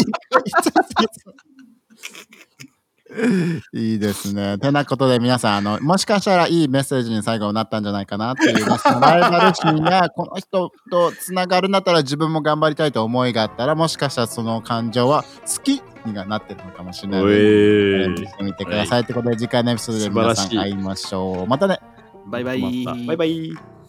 [3.72, 4.58] いですね。
[4.58, 17.34] てなことで皆さん、あの、もしかしたらいいメッセージに最後になったんじゃないかなっていう、そのライバル心がこの人とつながるんだったら自分も頑張りたいと思いがあったら、もしかしたらその感情は好きになってるのかもしれないので。
[17.34, 19.04] チャレンジしてみてください。
[19.04, 21.46] ということで次回のエピソードで皆さん会いましょう。
[21.46, 21.78] またね。
[22.26, 22.84] バイバイ。
[22.84, 23.83] バイバイ。